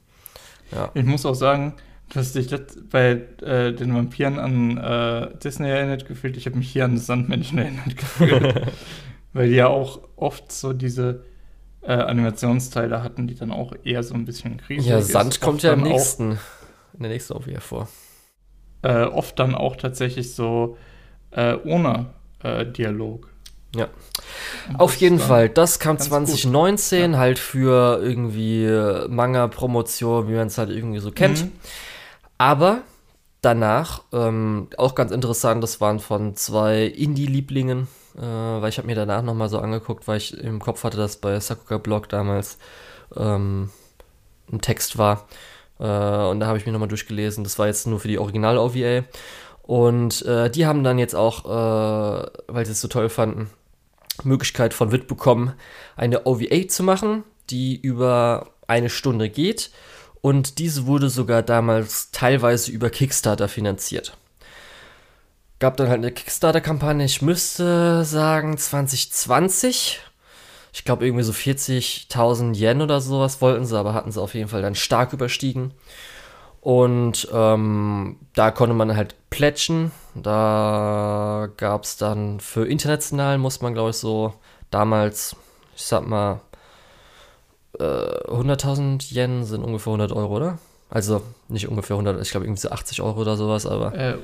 [0.71, 0.89] Ja.
[0.93, 1.73] Ich muss auch sagen,
[2.13, 2.49] du hast dich
[2.89, 6.37] bei äh, den Vampiren an äh, Disney erinnert gefühlt.
[6.37, 8.61] Ich habe mich hier an das Sandmännchen erinnert gefühlt.
[9.33, 11.23] Weil die ja auch oft so diese
[11.81, 15.73] äh, Animationsteile hatten, die dann auch eher so ein bisschen kritisch Ja, Sand kommt ja
[15.73, 16.39] im Auch, nächsten,
[16.93, 17.89] in der nächsten OVA vor.
[18.81, 20.77] Äh, oft dann auch tatsächlich so
[21.31, 22.07] äh, ohne
[22.43, 23.29] äh, Dialog.
[23.75, 23.87] Ja.
[24.67, 30.47] Und Auf jeden Fall, das kam ganz 2019 halt für irgendwie äh, Manga-Promotion, wie man
[30.47, 31.45] es halt irgendwie so kennt.
[31.45, 31.51] Mhm.
[32.37, 32.81] Aber
[33.41, 38.95] danach, ähm, auch ganz interessant, das waren von zwei Indie-Lieblingen, äh, weil ich habe mir
[38.95, 42.57] danach nochmal so angeguckt, weil ich im Kopf hatte, dass bei Sakuga Blog damals
[43.15, 43.69] ähm,
[44.51, 45.27] ein Text war.
[45.79, 47.43] Äh, und da habe ich mir nochmal durchgelesen.
[47.43, 49.05] Das war jetzt nur für die Original-OVA.
[49.63, 53.49] Und äh, die haben dann jetzt auch, äh, weil sie es so toll fanden,
[54.23, 55.53] Möglichkeit von WIT bekommen,
[55.95, 59.71] eine OVA zu machen, die über eine Stunde geht.
[60.21, 64.17] Und diese wurde sogar damals teilweise über Kickstarter finanziert.
[65.59, 69.99] Gab dann halt eine Kickstarter-Kampagne, ich müsste sagen 2020.
[70.71, 74.49] Ich glaube irgendwie so 40.000 Yen oder sowas wollten sie, aber hatten sie auf jeden
[74.49, 75.73] Fall dann stark überstiegen.
[76.61, 79.91] Und ähm, da konnte man halt plätschen.
[80.15, 84.33] Da gab es dann für international, muss man glaube ich so
[84.69, 85.35] damals,
[85.75, 86.41] ich sag mal,
[87.79, 90.57] äh, 100.000 Yen sind ungefähr 100 Euro, oder?
[90.89, 93.95] Also nicht ungefähr 100, ich glaube irgendwie so 80 Euro oder sowas, aber.
[93.95, 94.17] Äh,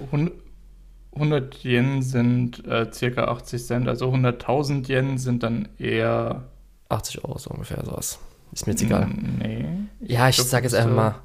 [1.15, 6.43] 100 Yen sind äh, circa 80 Cent, also 100.000 Yen sind dann eher.
[6.89, 8.19] 80 Euro so ungefähr, sowas.
[8.51, 9.07] Ist mir jetzt egal.
[9.07, 9.65] Nee.
[10.01, 11.15] Ja, ich, ich sag jetzt einfach so mal.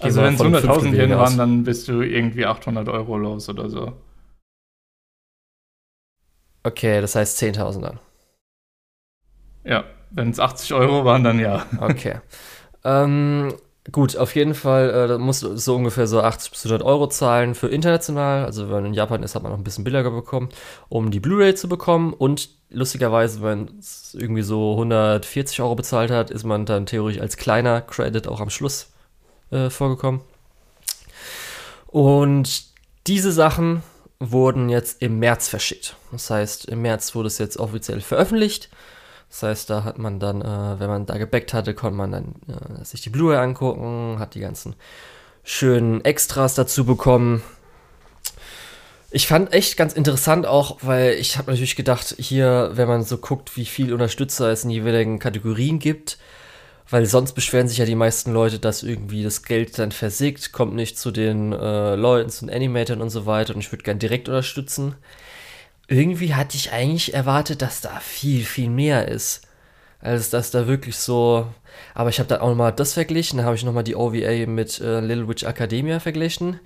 [0.00, 3.92] also, wenn es 100.000 Yen waren, dann bist du irgendwie 800 Euro los oder so.
[6.62, 8.00] Okay, das heißt 10.000 dann.
[9.64, 11.64] Ja, wenn es 80 Euro waren, dann ja.
[11.80, 12.20] Okay.
[12.84, 13.54] ähm,
[13.92, 17.54] gut, auf jeden Fall, äh, musst du so ungefähr so 80 bis 100 Euro zahlen
[17.54, 18.44] für international.
[18.44, 20.48] Also, wenn man in Japan ist, hat man noch ein bisschen billiger bekommen,
[20.88, 22.12] um die Blu-ray zu bekommen.
[22.12, 27.36] Und lustigerweise, wenn es irgendwie so 140 Euro bezahlt hat, ist man dann theoretisch als
[27.36, 28.92] kleiner Credit auch am Schluss
[29.50, 30.20] äh, vorgekommen.
[31.86, 32.64] Und
[33.06, 33.82] diese Sachen
[34.20, 35.96] wurden jetzt im März verschickt.
[36.12, 38.68] Das heißt, im März wurde es jetzt offiziell veröffentlicht.
[39.30, 42.34] Das heißt, da hat man dann, äh, wenn man da gebackt hatte, konnte man dann
[42.48, 44.74] äh, sich die Blu-ray angucken, hat die ganzen
[45.44, 47.42] schönen Extras dazu bekommen.
[49.12, 53.18] Ich fand echt ganz interessant auch, weil ich habe natürlich gedacht, hier, wenn man so
[53.18, 56.18] guckt, wie viel Unterstützer es in jeweiligen Kategorien gibt,
[56.88, 60.74] weil sonst beschweren sich ja die meisten Leute, dass irgendwie das Geld dann versiegt, kommt
[60.74, 64.00] nicht zu den äh, Leuten, zu den Animatoren und so weiter und ich würde gern
[64.00, 64.96] direkt unterstützen
[65.90, 69.42] irgendwie hatte ich eigentlich erwartet, dass da viel, viel mehr ist.
[69.98, 71.46] Als dass da wirklich so.
[71.94, 73.38] Aber ich habe dann auch nochmal das verglichen.
[73.38, 76.60] Da habe ich nochmal die OVA mit äh, Little Witch Academia verglichen.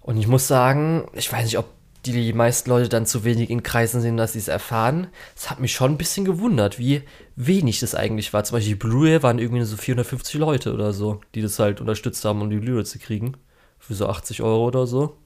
[0.00, 1.66] Und ich muss sagen, ich weiß nicht, ob
[2.04, 5.06] die meisten Leute dann zu wenig in Kreisen sind, dass sie es erfahren.
[5.36, 7.02] Es hat mich schon ein bisschen gewundert, wie
[7.36, 8.42] wenig das eigentlich war.
[8.42, 12.24] Zum Beispiel die Blu-ray waren irgendwie so 450 Leute oder so, die das halt unterstützt
[12.24, 13.36] haben, um die Blu-ray zu kriegen.
[13.78, 15.16] Für so 80 Euro oder so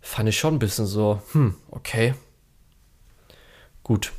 [0.00, 2.14] fand ich schon ein bisschen so, hm, okay.
[3.82, 4.12] Gut.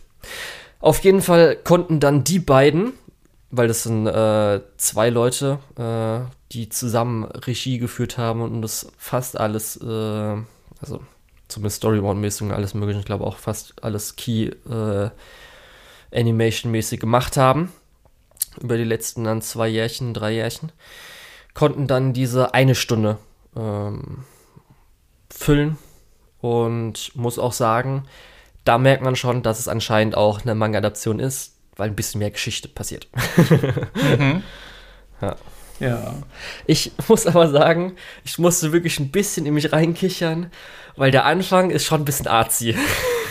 [0.79, 2.93] Auf jeden Fall konnten dann die beiden,
[3.51, 9.39] weil das sind äh, zwei Leute, äh, die zusammen Regie geführt haben und das fast
[9.39, 10.37] alles, äh,
[10.81, 11.01] also
[11.47, 15.09] zumindest Storyboard-mäßig und alles mögliche, ich glaube auch fast alles Key äh,
[16.11, 17.71] Animation-mäßig gemacht haben.
[18.61, 20.71] Über die letzten dann zwei Jährchen, drei Jährchen.
[21.53, 23.17] Konnten dann diese eine Stunde
[23.55, 24.23] ähm,
[25.33, 25.77] füllen.
[26.41, 28.05] Und muss auch sagen,
[28.63, 32.31] da merkt man schon, dass es anscheinend auch eine Manga-Adaption ist, weil ein bisschen mehr
[32.31, 33.07] Geschichte passiert.
[34.17, 34.43] mhm.
[35.21, 35.35] ja.
[35.79, 36.15] ja.
[36.65, 40.51] Ich muss aber sagen, ich musste wirklich ein bisschen in mich reinkichern,
[40.95, 42.77] weil der Anfang ist schon ein bisschen arzi.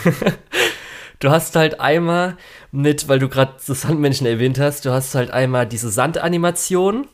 [1.19, 2.37] du hast halt einmal
[2.71, 7.07] mit, weil du gerade das Sandmännchen erwähnt hast, du hast halt einmal diese Sandanimation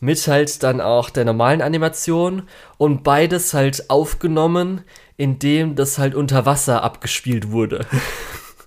[0.00, 2.42] mit halt dann auch der normalen Animation
[2.78, 4.82] und beides halt aufgenommen,
[5.16, 7.86] indem das halt unter Wasser abgespielt wurde.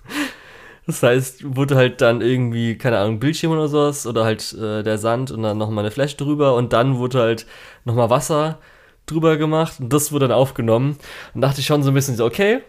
[0.86, 4.98] das heißt, wurde halt dann irgendwie, keine Ahnung, Bildschirm oder sowas oder halt äh, der
[4.98, 7.46] Sand und dann nochmal eine Fläche drüber und dann wurde halt
[7.84, 8.58] nochmal Wasser
[9.06, 10.98] drüber gemacht und das wurde dann aufgenommen.
[11.34, 12.60] Und dachte ich schon so ein bisschen so, okay,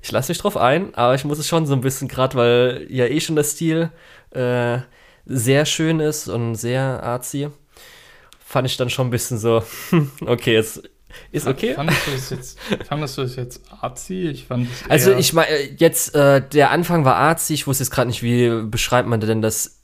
[0.00, 2.86] ich lasse mich drauf ein, aber ich muss es schon so ein bisschen, gerade weil
[2.88, 3.90] ja eh schon der Stil
[4.30, 4.78] äh,
[5.28, 7.48] sehr schön ist und sehr artsy,
[8.44, 9.62] fand ich dann schon ein bisschen so,
[10.26, 10.82] okay, jetzt
[11.32, 11.74] ist okay.
[11.74, 14.28] Fandest du es jetzt, fandest du es jetzt artsy?
[14.28, 18.08] Ich fand also ich meine, jetzt, äh, der Anfang war artsy, ich wusste jetzt gerade
[18.08, 19.80] nicht, wie beschreibt man denn das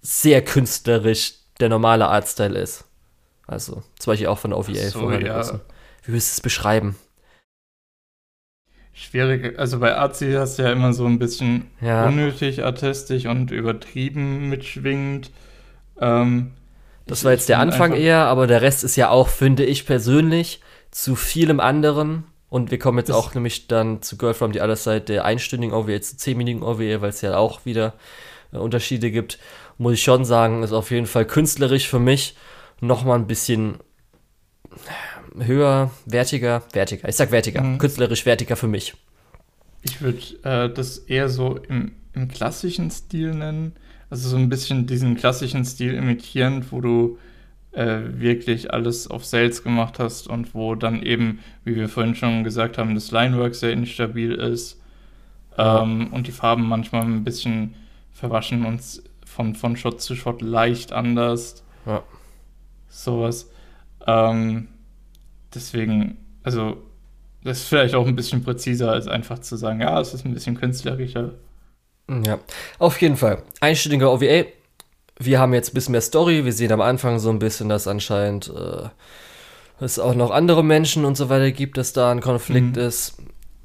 [0.00, 2.84] sehr künstlerisch der normale Artstyle ist.
[3.46, 4.74] Also, zum Beispiel auch von OVA.
[4.74, 5.42] So, ja.
[6.04, 6.96] Wie würdest du es beschreiben?
[8.92, 9.58] Schwierig.
[9.58, 12.06] Also bei Arzi hast du ja immer so ein bisschen ja.
[12.06, 15.30] unnötig artistisch und übertrieben mitschwingend.
[16.00, 16.52] Ähm,
[17.06, 20.60] das war jetzt der Anfang eher, aber der Rest ist ja auch, finde ich persönlich,
[20.90, 22.24] zu vielem anderen.
[22.48, 25.74] Und wir kommen jetzt auch nämlich dann zu Girl from the Other Side, der einstündigen
[25.74, 27.94] OVA, zu zehnminütigen OVA, weil es ja auch wieder
[28.52, 29.38] äh, Unterschiede gibt.
[29.78, 32.36] Muss ich schon sagen, ist auf jeden Fall künstlerisch für mich
[32.80, 33.78] nochmal ein bisschen
[35.38, 37.08] höher, wertiger, wertiger.
[37.08, 37.78] Ich sag wertiger, mhm.
[37.78, 38.94] künstlerisch wertiger für mich.
[39.82, 43.72] Ich würde äh, das eher so im, im, klassischen Stil nennen.
[44.10, 47.18] Also so ein bisschen diesen klassischen Stil imitierend, wo du
[47.72, 52.44] äh, wirklich alles auf Sales gemacht hast und wo dann eben, wie wir vorhin schon
[52.44, 54.80] gesagt haben, das Linework sehr instabil ist
[55.56, 57.74] ähm, und die Farben manchmal ein bisschen
[58.12, 58.80] verwaschen und
[59.24, 61.64] von, von Shot zu Shot leicht anders.
[61.86, 62.02] Ja.
[62.88, 63.50] Sowas.
[64.06, 64.68] Ähm,
[65.54, 66.76] deswegen, also,
[67.44, 70.34] das ist vielleicht auch ein bisschen präziser, als einfach zu sagen, ja, es ist ein
[70.34, 71.34] bisschen künstlerischer.
[72.24, 72.38] Ja,
[72.78, 73.42] auf jeden Fall.
[73.60, 74.44] Einstündige OVA.
[75.18, 76.44] Wir haben jetzt ein bisschen mehr Story.
[76.44, 78.88] Wir sehen am Anfang so ein bisschen, dass anscheinend äh,
[79.80, 82.82] es auch noch andere Menschen und so weiter gibt, dass da ein Konflikt mhm.
[82.82, 83.16] ist.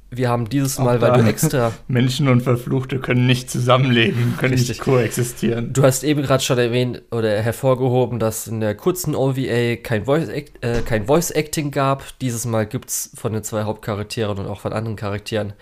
[0.09, 1.73] Wir haben dieses Mal, weil du extra.
[1.87, 4.69] Menschen und Verfluchte können nicht zusammenleben, können Richtig.
[4.69, 5.73] nicht koexistieren.
[5.73, 10.29] Du hast eben gerade schon erwähnt oder hervorgehoben, dass in der kurzen OVA kein Voice,
[10.29, 12.03] äh, kein Voice Acting gab.
[12.21, 15.53] Dieses Mal gibt es von den zwei Hauptcharakteren und auch von anderen Charakteren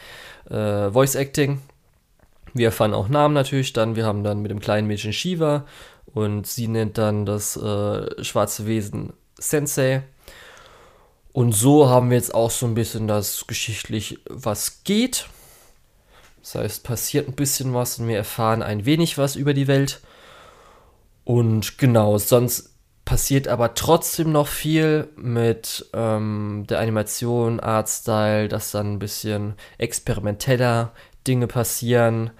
[0.49, 1.59] äh, Voice Acting.
[2.53, 3.95] Wir erfahren auch Namen natürlich dann.
[3.95, 5.65] Wir haben dann mit dem kleinen Mädchen Shiva
[6.13, 10.03] und sie nennt dann das äh, schwarze Wesen Sensei.
[11.35, 15.27] Und so haben wir jetzt auch so ein bisschen das geschichtlich, was geht.
[16.41, 19.99] Das heißt, passiert ein bisschen was und wir erfahren ein wenig was über die Welt.
[21.25, 22.73] Und genau, sonst
[23.03, 30.93] passiert aber trotzdem noch viel mit ähm, der Animation, Artstyle, dass dann ein bisschen experimenteller
[31.27, 32.31] Dinge passieren.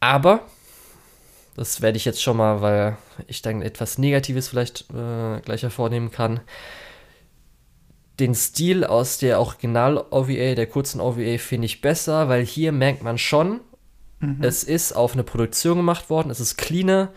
[0.00, 0.46] Aber,
[1.56, 6.10] das werde ich jetzt schon mal, weil ich dann etwas Negatives vielleicht äh, gleich hervornehmen
[6.10, 6.40] kann
[8.20, 13.18] den Stil aus der Original-OVA, der kurzen OVA, finde ich besser, weil hier merkt man
[13.18, 13.60] schon,
[14.20, 14.38] mhm.
[14.42, 17.10] es ist auf eine Produktion gemacht worden, es ist cleaner,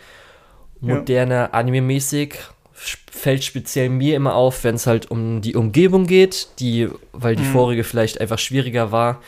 [0.79, 1.53] moderner, ja.
[1.53, 2.35] anime-mäßig.
[2.73, 7.43] Fällt speziell mir immer auf, wenn es halt um die Umgebung geht, die, weil die
[7.43, 7.51] mhm.
[7.51, 9.21] vorige vielleicht einfach schwieriger war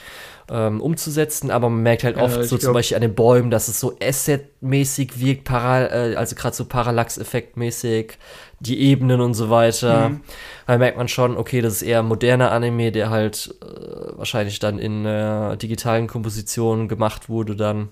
[0.49, 3.67] ähm, umzusetzen, aber man merkt halt oft äh, so zum Beispiel an den Bäumen, dass
[3.67, 8.13] es so Asset-mäßig wirkt, para, äh, also gerade so Parallax-Effekt-mäßig,
[8.59, 10.09] die Ebenen und so weiter.
[10.09, 10.21] Mhm.
[10.65, 14.59] Da merkt man schon, okay, das ist eher ein moderner Anime, der halt äh, wahrscheinlich
[14.59, 17.89] dann in äh, digitalen Kompositionen gemacht wurde dann.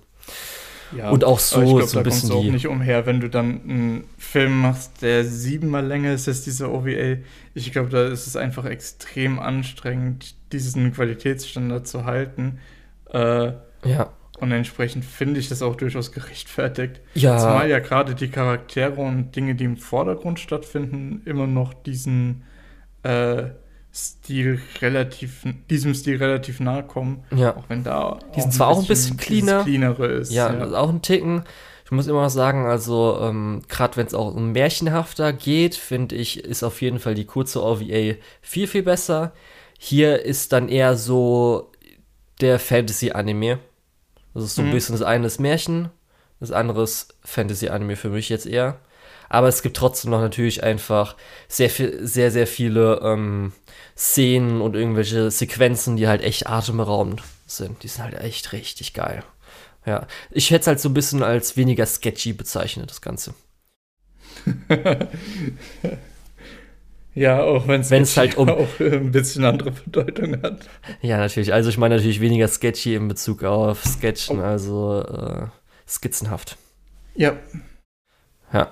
[0.95, 3.61] Ja, und auch so, ich glaub, so ein bisschen auch nicht umher, wenn du dann
[3.67, 7.17] einen Film machst, der siebenmal länger ist als dieser OVA.
[7.53, 12.59] Ich glaube, da ist es einfach extrem anstrengend, diesen Qualitätsstandard zu halten.
[13.11, 13.53] Äh,
[13.83, 14.11] ja.
[14.39, 17.01] Und entsprechend finde ich das auch durchaus gerechtfertigt.
[17.13, 17.37] Ja.
[17.37, 22.43] Zumal ja gerade die Charaktere und Dinge, die im Vordergrund stattfinden, immer noch diesen
[23.03, 23.45] äh,
[23.93, 27.23] Stil relativ, diesem Stil relativ nahe kommen.
[27.33, 27.55] Ja.
[27.55, 28.19] Auch wenn da.
[28.35, 29.63] Die sind zwar auch ein bisschen cleaner.
[29.63, 30.33] Cleanere ist.
[30.33, 30.71] Ja, ja.
[30.73, 31.43] auch ein Ticken.
[31.85, 36.15] Ich muss immer noch sagen, also ähm, gerade wenn es auch um märchenhafter geht, finde
[36.15, 39.33] ich, ist auf jeden Fall die kurze OVA viel, viel besser.
[39.77, 41.71] Hier ist dann eher so
[42.41, 43.59] der Fantasy-Anime.
[44.35, 44.73] Das ist so ein mhm.
[44.73, 45.89] bisschen das eine ist Märchen,
[46.39, 48.77] das andere ist Fantasy-Anime für mich jetzt eher.
[49.29, 51.15] Aber es gibt trotzdem noch natürlich einfach
[51.47, 53.53] sehr, viel, sehr, sehr viele ähm,
[53.97, 57.81] Szenen und irgendwelche Sequenzen, die halt echt atemberaubend sind.
[57.81, 59.23] Die sind halt echt richtig geil.
[59.85, 63.33] Ja, ich hätte es halt so ein bisschen als weniger sketchy bezeichnet, das Ganze.
[67.15, 70.67] Ja, auch wenn es halt um auch ein bisschen andere Bedeutung hat.
[71.01, 71.53] Ja, natürlich.
[71.53, 74.43] Also ich meine natürlich weniger sketchy in Bezug auf Sketchen, oh.
[74.43, 75.47] also äh,
[75.87, 76.57] skizzenhaft.
[77.15, 77.37] Ja.
[78.51, 78.69] Ja.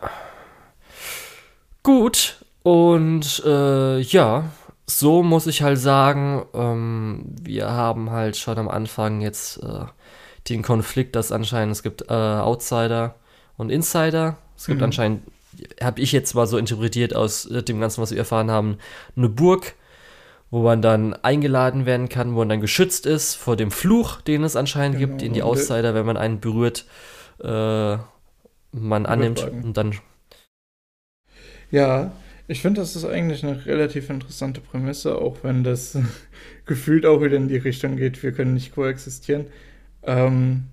[1.83, 2.43] Gut.
[2.63, 4.51] Und äh, ja,
[4.85, 9.85] so muss ich halt sagen, ähm, wir haben halt schon am Anfang jetzt äh,
[10.49, 13.15] den Konflikt, dass anscheinend es gibt äh, Outsider
[13.55, 14.37] und Insider.
[14.57, 14.85] Es gibt mhm.
[14.85, 15.21] anscheinend
[15.81, 18.77] habe ich jetzt mal so interpretiert aus äh, dem Ganzen, was wir erfahren haben,
[19.15, 19.75] eine Burg,
[20.51, 24.43] wo man dann eingeladen werden kann, wo man dann geschützt ist vor dem Fluch, den
[24.43, 25.09] es anscheinend genau.
[25.09, 26.85] gibt, den die Outsider, wenn man einen berührt,
[27.41, 27.97] äh,
[28.71, 29.95] man annimmt und dann.
[31.71, 32.11] Ja,
[32.47, 35.97] ich finde, das ist eigentlich eine relativ interessante Prämisse, auch wenn das
[36.65, 39.45] gefühlt auch wieder in die Richtung geht, wir können nicht koexistieren.
[40.03, 40.65] Ähm,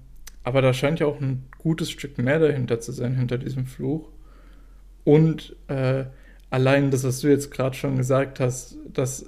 [0.42, 4.08] aber da scheint ja auch ein gutes Stück mehr dahinter zu sein, hinter diesem Fluch.
[5.04, 6.04] Und äh,
[6.50, 9.26] allein das, was du jetzt gerade schon gesagt hast, das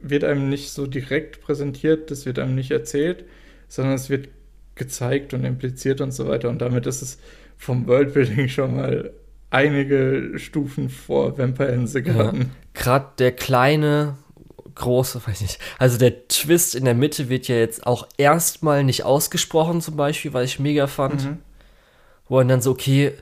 [0.00, 3.24] wird einem nicht so direkt präsentiert, das wird einem nicht erzählt,
[3.68, 4.28] sondern es wird
[4.76, 6.48] gezeigt und impliziert und so weiter.
[6.48, 7.18] Und damit ist es
[7.56, 9.12] vom Worldbuilding schon mal
[9.50, 12.40] einige Stufen vor Vampire in the Garden.
[12.40, 14.16] Ja, Gerade der kleine,
[14.74, 19.04] große, weiß nicht, also der Twist in der Mitte wird ja jetzt auch erstmal nicht
[19.04, 21.24] ausgesprochen, zum Beispiel, was ich mega fand.
[21.24, 21.38] Mhm.
[22.28, 23.12] Wo dann so, okay,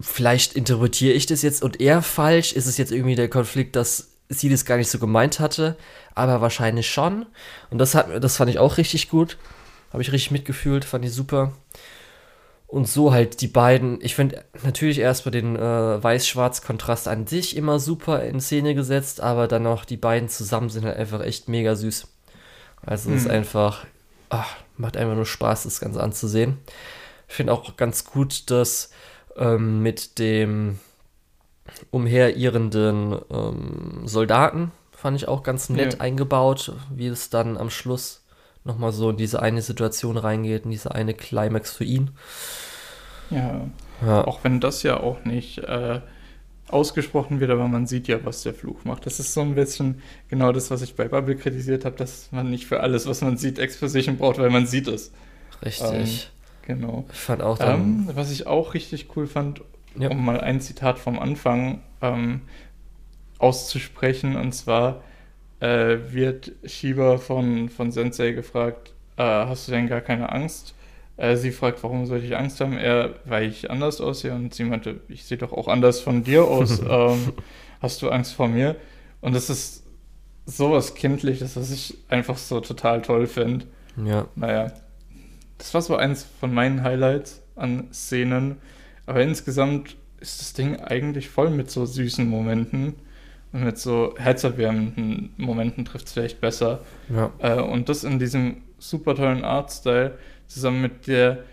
[0.00, 2.52] vielleicht interpretiere ich das jetzt und er falsch.
[2.52, 5.76] Ist es jetzt irgendwie der Konflikt, dass sie das gar nicht so gemeint hatte,
[6.14, 7.26] aber wahrscheinlich schon.
[7.70, 9.38] Und das hat das fand ich auch richtig gut.
[9.92, 11.52] Habe ich richtig mitgefühlt, fand ich super.
[12.66, 17.56] Und so halt die beiden, ich finde natürlich erst bei den äh, Weiß-Schwarz-Kontrast an sich
[17.56, 21.48] immer super in Szene gesetzt, aber dann auch die beiden zusammen sind halt einfach echt
[21.48, 22.08] mega süß.
[22.84, 23.16] Also es mhm.
[23.16, 23.86] ist einfach,
[24.28, 26.58] ach, macht einfach nur Spaß, das Ganze anzusehen.
[27.28, 28.90] Ich finde auch ganz gut, dass
[29.36, 30.78] ähm, mit dem
[31.90, 36.00] umherirrenden ähm, Soldaten, Fand ich auch ganz nett Ja.
[36.00, 38.24] eingebaut, wie es dann am Schluss
[38.64, 42.12] nochmal so in diese eine Situation reingeht, in diese eine Climax für ihn.
[43.30, 43.66] Ja,
[44.00, 46.00] Ja, auch wenn das ja auch nicht äh,
[46.68, 49.06] ausgesprochen wird, aber man sieht ja, was der Fluch macht.
[49.06, 52.50] Das ist so ein bisschen genau das, was ich bei Bubble kritisiert habe, dass man
[52.50, 55.12] nicht für alles, was man sieht, Exposition braucht, weil man sieht es.
[55.64, 56.30] richtig.
[56.66, 57.04] Genau.
[57.12, 57.80] ich fand auch dann.
[58.08, 59.60] Ähm, was ich auch richtig cool fand,
[59.98, 60.10] Ja.
[60.10, 62.42] um mal ein Zitat vom Anfang ähm,
[63.38, 65.02] auszusprechen, und zwar
[65.60, 70.74] äh, wird Shiba von, von Sensei gefragt, äh, hast du denn gar keine Angst?
[71.16, 72.76] Äh, sie fragt, warum sollte ich Angst haben?
[72.76, 76.44] Er, weil ich anders aussehe und sie meinte, ich sehe doch auch anders von dir
[76.44, 76.80] aus.
[76.88, 77.32] ähm,
[77.80, 78.76] hast du Angst vor mir?
[79.20, 79.84] Und das ist
[80.46, 83.66] sowas Kindliches, was ich einfach so total toll finde.
[84.04, 84.72] ja, Naja,
[85.58, 88.56] das war so eins von meinen Highlights an Szenen.
[89.06, 92.94] Aber insgesamt ist das Ding eigentlich voll mit so süßen Momenten.
[93.52, 96.80] Und mit so herzerwärmenden Momenten trifft es vielleicht besser.
[97.14, 101.44] ja, Äh, und das in diesem super tollen Artstyle zusammen mit der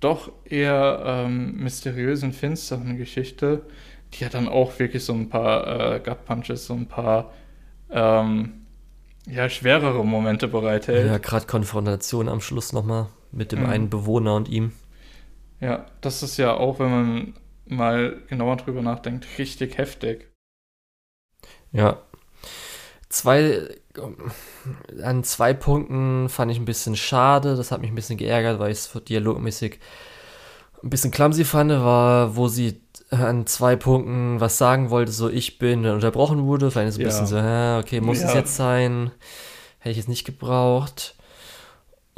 [0.00, 3.62] doch eher ähm, mysteriösen, finsteren Geschichte,
[4.14, 7.32] die ja dann auch wirklich so ein paar äh, Gut Punches, so ein paar
[7.90, 8.52] ähm,
[9.26, 11.06] ja, schwerere Momente bereithält.
[11.06, 13.66] ja gerade Konfrontation am Schluss nochmal mit dem Mhm.
[13.66, 14.72] einen Bewohner und ihm.
[15.60, 17.34] Ja, das ist ja auch, wenn man
[17.66, 20.30] mal genauer drüber nachdenkt, richtig heftig.
[21.72, 21.98] Ja.
[23.08, 23.68] Zwei,
[25.02, 28.70] an zwei Punkten fand ich ein bisschen schade, das hat mich ein bisschen geärgert, weil
[28.70, 29.80] ich es für dialogmäßig
[30.82, 35.58] ein bisschen clumsy fand, war, wo sie an zwei Punkten was sagen wollte, so ich
[35.58, 37.08] bin, dann unterbrochen wurde, vielleicht so ein Ja.
[37.08, 37.36] bisschen so,
[37.80, 38.34] okay, muss es Ja.
[38.34, 39.10] jetzt sein?
[39.80, 41.16] Hätte ich jetzt nicht gebraucht.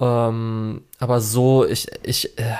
[0.02, 2.56] Ähm, aber so, ich, ich, äh,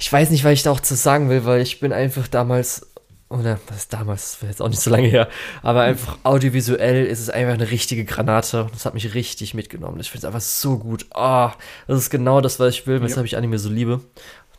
[0.00, 2.90] ich weiß nicht, was ich da auch zu sagen will, weil ich bin einfach damals,
[3.28, 5.28] oder was ist damals, das war jetzt auch nicht so lange her,
[5.62, 8.66] aber einfach audiovisuell ist es einfach eine richtige Granate.
[8.72, 10.00] Das hat mich richtig mitgenommen.
[10.00, 11.06] Ich finde es einfach so gut.
[11.14, 11.52] Ah,
[11.86, 14.00] das ist genau das, was ich will, weshalb ich Anime so liebe.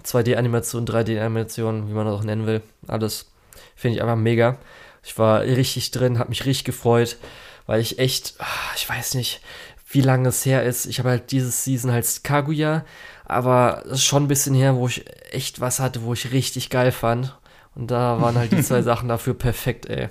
[0.05, 2.61] 2D-Animation, 3D-Animation, wie man das auch nennen will.
[2.87, 3.31] Alles
[3.75, 4.57] finde ich einfach mega.
[5.03, 7.17] Ich war richtig drin, habe mich richtig gefreut,
[7.65, 8.45] weil ich echt, ah,
[8.77, 9.41] ich weiß nicht,
[9.91, 10.85] wie lange es her ist.
[10.85, 12.85] Ich habe halt dieses Season halt Kaguya,
[13.25, 16.69] aber es ist schon ein bisschen her, wo ich echt was hatte, wo ich richtig
[16.69, 17.37] geil fand.
[17.75, 20.09] Und da waren halt die zwei Sachen dafür perfekt, ey.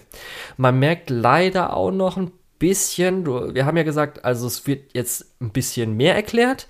[0.57, 5.27] Man merkt leider auch noch ein bisschen, wir haben ja gesagt, also es wird jetzt
[5.41, 6.67] ein bisschen mehr erklärt,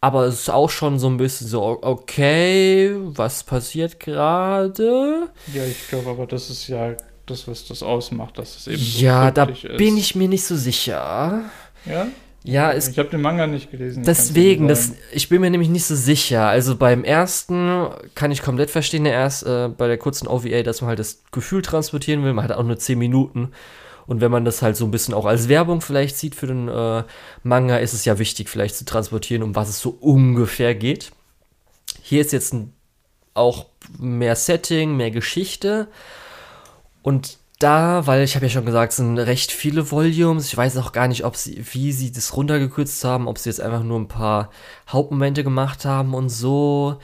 [0.00, 5.28] aber es ist auch schon so ein bisschen so, okay, was passiert gerade?
[5.52, 6.94] Ja, ich glaube aber, das ist ja
[7.26, 9.62] das, was das ausmacht, dass es eben so Ja, da ist.
[9.76, 11.42] bin ich mir nicht so sicher.
[11.88, 12.06] Ja?
[12.44, 14.04] Ja, es Ich habe den Manga nicht gelesen.
[14.04, 16.46] Deswegen, das, ich bin mir nämlich nicht so sicher.
[16.46, 20.80] Also beim ersten kann ich komplett verstehen, der erst äh, bei der kurzen OVA, dass
[20.80, 22.32] man halt das Gefühl transportieren will.
[22.32, 23.50] Man hat auch nur 10 Minuten.
[24.06, 26.68] Und wenn man das halt so ein bisschen auch als Werbung vielleicht sieht für den
[26.68, 27.02] äh,
[27.42, 31.10] Manga, ist es ja wichtig, vielleicht zu transportieren, um was es so ungefähr geht.
[32.02, 32.72] Hier ist jetzt ein,
[33.34, 33.66] auch
[33.98, 35.88] mehr Setting, mehr Geschichte.
[37.02, 40.46] Und da, weil ich habe ja schon gesagt, es sind recht viele Volumes.
[40.46, 43.60] Ich weiß auch gar nicht, ob sie, wie sie das runtergekürzt haben, ob sie jetzt
[43.60, 44.50] einfach nur ein paar
[44.88, 46.98] Hauptmomente gemacht haben und so.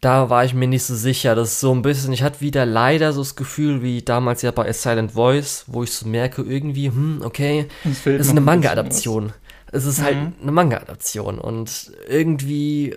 [0.00, 1.34] Da war ich mir nicht so sicher.
[1.34, 4.52] Das ist so ein bisschen, ich hatte wieder leider so das Gefühl wie damals ja
[4.52, 9.32] bei A Silent Voice, wo ich so merke, irgendwie, hm, okay, Es ist eine Manga-Adaption.
[9.72, 10.32] Es ist halt Mhm.
[10.40, 12.96] eine Manga-Adaption und irgendwie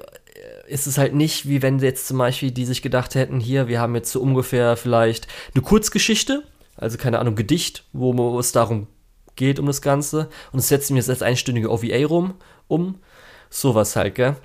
[0.71, 3.79] ist es halt nicht, wie wenn jetzt zum Beispiel die sich gedacht hätten, hier, wir
[3.79, 6.43] haben jetzt so ungefähr vielleicht eine Kurzgeschichte,
[6.77, 8.87] also keine Ahnung, Gedicht, wo es darum
[9.35, 12.35] geht, um das Ganze und es setzen wir jetzt als einstündige OVA rum,
[12.67, 12.95] um,
[13.49, 14.35] sowas halt, gell.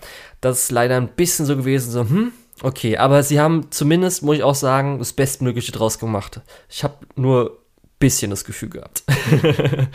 [0.41, 4.37] Das ist leider ein bisschen so gewesen, so, hm, okay, aber sie haben zumindest, muss
[4.37, 6.41] ich auch sagen, das Bestmögliche draus gemacht.
[6.69, 9.05] Ich habe nur ein bisschen das Gefühl gehabt.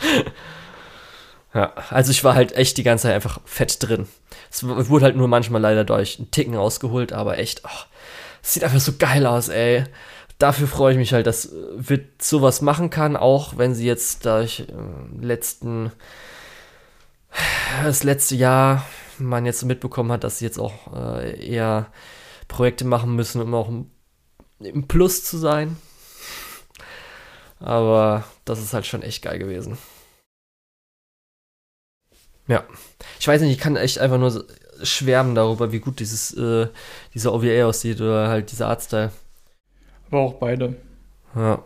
[1.54, 4.08] Ja, also ich war halt echt die ganze Zeit einfach fett drin.
[4.50, 7.84] Es wurde halt nur manchmal leider durch einen Ticken rausgeholt, aber echt, oh,
[8.40, 9.84] sieht einfach so geil aus, ey.
[10.38, 14.24] Dafür freue ich mich halt, dass äh, Wit sowas machen kann, auch wenn sie jetzt
[14.24, 15.92] durch äh, letzten,
[17.84, 18.84] das letzte Jahr
[19.18, 21.86] man jetzt mitbekommen hat, dass sie jetzt auch äh, eher
[22.48, 23.68] Projekte machen müssen, um auch
[24.58, 25.76] im Plus zu sein.
[27.60, 29.78] Aber das ist halt schon echt geil gewesen.
[32.48, 32.64] Ja.
[33.20, 34.42] Ich weiß nicht, ich kann echt einfach nur so
[34.82, 36.66] schwärmen darüber, wie gut dieses, äh,
[37.14, 39.12] dieser OVA aussieht oder halt dieser Artstyle.
[40.10, 40.76] Aber auch beide.
[41.34, 41.62] Ja.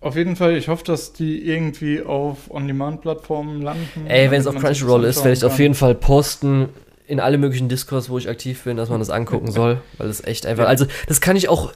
[0.00, 4.06] Auf jeden Fall, ich hoffe, dass die irgendwie auf On-Demand-Plattformen landen.
[4.06, 6.68] Ey, wenn es auf Crunchyroll ist, werde ich auf jeden Fall posten
[7.06, 10.24] in alle möglichen Discords, wo ich aktiv bin, dass man das angucken soll, weil das
[10.24, 11.72] echt einfach, also das kann ich auch,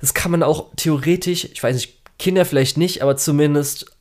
[0.00, 3.91] das kann man auch theoretisch, ich weiß nicht, Kinder vielleicht nicht, aber zumindest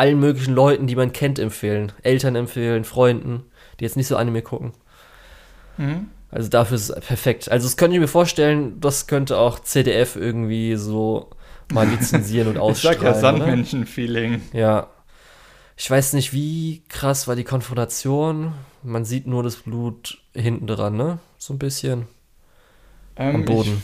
[0.00, 1.92] allen möglichen Leuten, die man kennt, empfehlen.
[2.02, 3.44] Eltern empfehlen, Freunden,
[3.78, 4.72] die jetzt nicht so Anime gucken.
[5.76, 6.08] Mhm.
[6.30, 7.50] Also dafür ist es perfekt.
[7.50, 11.30] Also das könnte ich mir vorstellen, das könnte auch CDF irgendwie so
[11.72, 12.98] mal lizenzieren und Ich ausstrahlen.
[13.00, 13.14] sag ja?
[13.14, 14.40] Sandmenschen-Feeling.
[14.52, 14.88] Ja.
[15.76, 18.52] Ich weiß nicht, wie krass war die Konfrontation.
[18.82, 21.18] Man sieht nur das Blut hinten dran, ne?
[21.38, 22.06] So ein bisschen.
[23.16, 23.82] Ähm, Am Boden.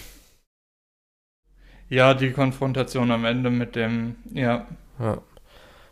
[1.88, 4.66] Ich, ja, die Konfrontation am Ende mit dem, ja.
[4.98, 5.18] Ja.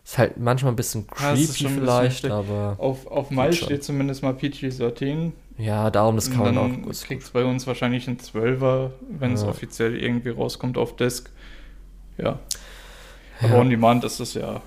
[0.04, 2.30] Ist halt manchmal ein bisschen Ja, es ist creepy bisschen vielleicht, heftig.
[2.30, 3.66] aber Auf, auf schon.
[3.66, 5.32] steht zumindest mal PG-13.
[5.56, 7.04] ja, darum, das kann man auch kurz.
[7.04, 9.48] kriegt es bei uns wahrscheinlich ein 12er, wenn es Ja.
[9.48, 11.30] offiziell irgendwie rauskommt auf Disk.
[12.18, 12.38] Ja.
[13.40, 13.60] Aber Ja.
[13.60, 14.60] on demand ist es ja.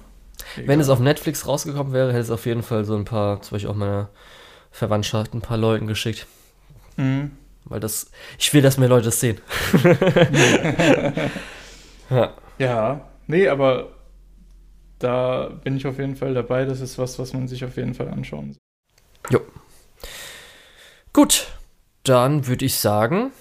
[0.56, 0.94] Wenn es egal.
[0.98, 3.76] auf Netflix rausgekommen wäre, hätte es auf jeden Fall so ein paar, zum Beispiel auch
[3.76, 4.10] meiner
[4.72, 6.26] Verwandtschaft, ein paar Leuten geschickt.
[6.96, 7.32] Mhm.
[7.66, 8.10] Weil das,
[8.40, 9.40] ich will, dass mehr Leute das sehen.
[12.10, 12.34] ja.
[12.60, 13.90] Ja, nee, aber
[15.00, 16.66] da bin ich auf jeden Fall dabei.
[16.66, 18.62] Das ist was, was man sich auf jeden Fall anschauen soll.
[21.18, 21.48] Gut,
[22.04, 23.32] dann würde ich sagen,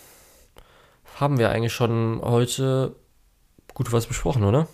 [1.16, 2.96] haben wir eigentlich schon heute
[3.74, 4.66] gut was besprochen, oder?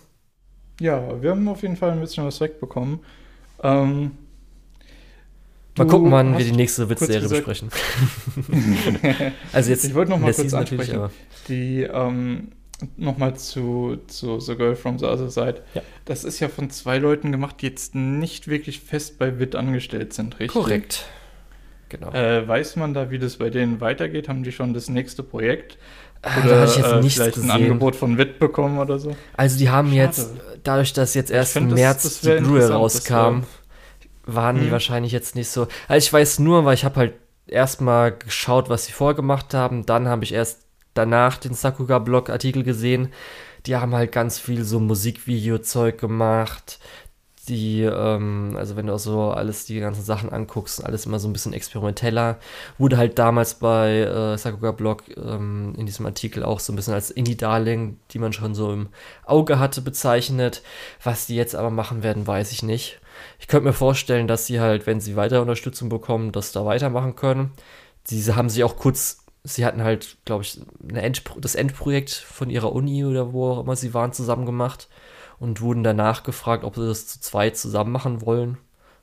[0.79, 3.01] Ja, wir haben auf jeden Fall ein bisschen was wegbekommen.
[3.61, 4.11] Ähm,
[5.77, 7.71] Mal gucken, wann wir die nächste Witzserie besprechen.
[9.51, 11.09] also jetzt Ich wollte noch mal kurz ansprechen.
[11.49, 12.53] Die, ähm,
[12.97, 15.61] nochmal zu, zu The Girl from the Other Side.
[15.73, 15.81] Ja.
[16.05, 20.13] Das ist ja von zwei Leuten gemacht, die jetzt nicht wirklich fest bei WIT angestellt
[20.13, 20.51] sind, richtig?
[20.53, 21.05] korrekt.
[21.89, 22.11] Genau.
[22.11, 24.27] Äh, weiß man da, wie das bei denen weitergeht?
[24.27, 25.77] Haben die schon das nächste Projekt?
[26.23, 27.51] Ah, da hatte ich jetzt äh, vielleicht ein gesehen.
[27.51, 29.15] Angebot von WIT bekommen oder so?
[29.37, 29.97] Also die haben Schade.
[30.01, 30.29] jetzt,
[30.63, 33.43] dadurch, dass jetzt erst im das- März das die wär Blu-ray interessant, das rauskam,
[34.25, 34.71] waren die Mhm.
[34.71, 35.67] wahrscheinlich jetzt nicht so.
[35.87, 37.13] Also ich weiß nur, weil ich habe halt
[37.45, 40.62] erstmal geschaut, was sie vorher gemacht haben, dann habe ich erst
[40.93, 43.09] danach den Sakuga-Blog-Artikel gesehen.
[43.65, 46.79] Die haben halt ganz viel so Musikvideo-Zeug gemacht.
[47.49, 51.27] Die, ähm, also wenn du auch so alles, die ganzen Sachen anguckst, alles immer so
[51.27, 52.39] ein bisschen experimenteller.
[52.77, 56.93] Wurde halt damals bei äh, Sakuga Blog ähm, in diesem Artikel auch so ein bisschen
[56.93, 58.87] als Indie-Darling, die man schon so im
[59.25, 60.61] Auge hatte, bezeichnet.
[61.03, 62.99] Was die jetzt aber machen werden, weiß ich nicht.
[63.39, 67.15] Ich könnte mir vorstellen, dass sie halt, wenn sie weiter Unterstützung bekommen, das da weitermachen
[67.15, 67.51] können.
[68.05, 70.61] Sie haben sich auch kurz, sie hatten halt, glaube ich,
[70.93, 74.87] Endpro das Endprojekt von ihrer Uni oder wo auch immer sie waren, zusammen gemacht
[75.39, 78.57] und wurden danach gefragt, ob sie das zu zweit zusammen machen wollen.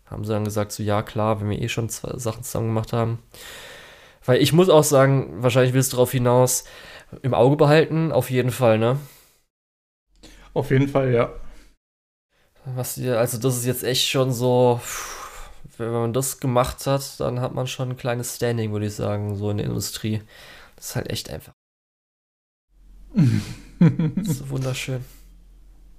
[0.06, 2.92] Haben sie dann gesagt, so ja, klar, wenn wir eh schon zwei Sachen zusammen gemacht
[2.92, 3.22] haben.
[4.24, 6.64] Weil ich muss auch sagen, wahrscheinlich willst du darauf hinaus,
[7.22, 8.98] im Auge behalten, auf jeden Fall, ne?
[10.52, 11.32] Auf jeden Fall, ja.
[12.64, 15.19] Was also das ist jetzt echt schon so, pff,
[15.78, 19.36] wenn man das gemacht hat, dann hat man schon ein kleines Standing, würde ich sagen,
[19.36, 20.22] so in der Industrie.
[20.76, 21.52] Das ist halt echt einfach.
[23.80, 25.02] Das ist wunderschön.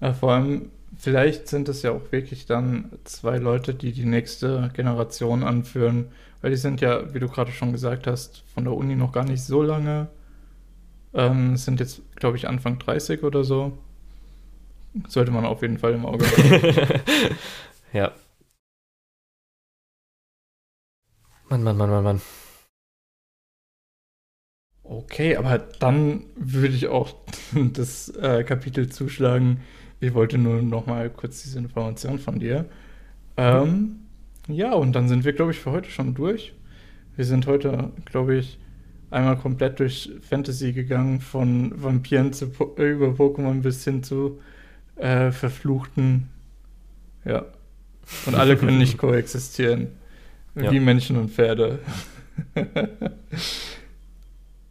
[0.02, 0.14] ja.
[0.14, 5.44] Vor allem, vielleicht sind es ja auch wirklich dann zwei Leute, die die nächste Generation
[5.44, 6.12] anführen.
[6.42, 9.24] Weil die sind ja, wie du gerade schon gesagt hast, von der Uni noch gar
[9.24, 10.10] nicht so lange.
[11.14, 13.78] Ähm, sind jetzt, glaube ich, Anfang 30 oder so.
[15.08, 17.02] Sollte man auf jeden Fall im Auge haben.
[17.94, 18.12] ja.
[21.52, 22.22] Mann, Mann, Mann, Mann, Mann.
[24.84, 27.14] Okay, aber dann würde ich auch
[27.74, 29.60] das äh, Kapitel zuschlagen.
[30.00, 32.70] Ich wollte nur noch mal kurz diese Information von dir.
[33.36, 34.00] Ähm,
[34.48, 36.54] ja, und dann sind wir, glaube ich, für heute schon durch.
[37.18, 38.58] Wir sind heute, glaube ich,
[39.10, 44.40] einmal komplett durch Fantasy gegangen, von Vampiren zu über Pokémon bis hin zu
[44.96, 46.30] äh, Verfluchten.
[47.26, 47.44] Ja.
[48.26, 49.90] Und alle können nicht koexistieren.
[50.56, 50.72] Ja.
[50.72, 51.80] Wie Menschen und Pferde.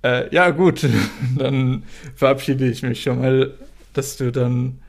[0.03, 0.87] Äh, ja, gut,
[1.37, 1.83] dann
[2.15, 3.53] verabschiede ich mich schon mal,
[3.93, 4.81] dass du dann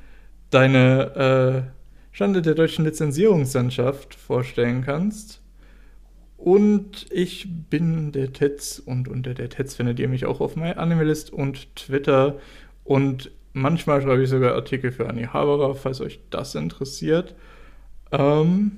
[0.52, 5.42] deine äh, Schande der deutschen Lizenzierungslandschaft vorstellen kannst.
[6.38, 11.32] Und ich bin der Tetz und unter der Tetz findet ihr mich auch auf MyAnimalist
[11.32, 12.40] und Twitter.
[12.84, 17.36] Und manchmal schreibe ich sogar Artikel für Annie Haberer, falls euch das interessiert.
[18.12, 18.78] Ähm,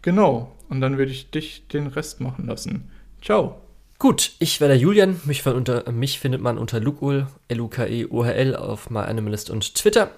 [0.00, 2.88] genau, und dann würde ich dich den Rest machen lassen.
[3.20, 3.60] Ciao.
[3.98, 5.20] Gut, ich wäre der Julian.
[5.26, 10.10] Mich, unter, mich findet man unter Lukul, L-U-K-E-O-H-L auf MyAnimalist und Twitter.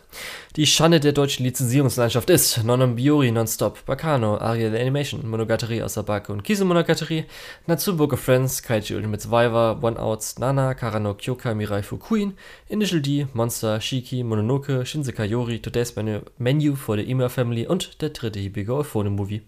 [0.56, 6.32] Die Schande der deutschen Lizenzierungslandschaft ist Nonon Biori Nonstop, Bacano, Ariel the Animation, Monogatari Asabake
[6.32, 7.24] und Kisu Monogatari,
[7.66, 12.34] Natsuboke Friends, Kaiju Ultimate Survivor, One Outs, Nana, Karano Kyoka, Mirai Fukuin,
[12.68, 18.00] Initial D, Monster, Shiki, Mononoke, Shinsekai Yori, Today's Menu, Menu for the Ema Family und
[18.00, 19.42] der dritte Hibigo Phone Movie.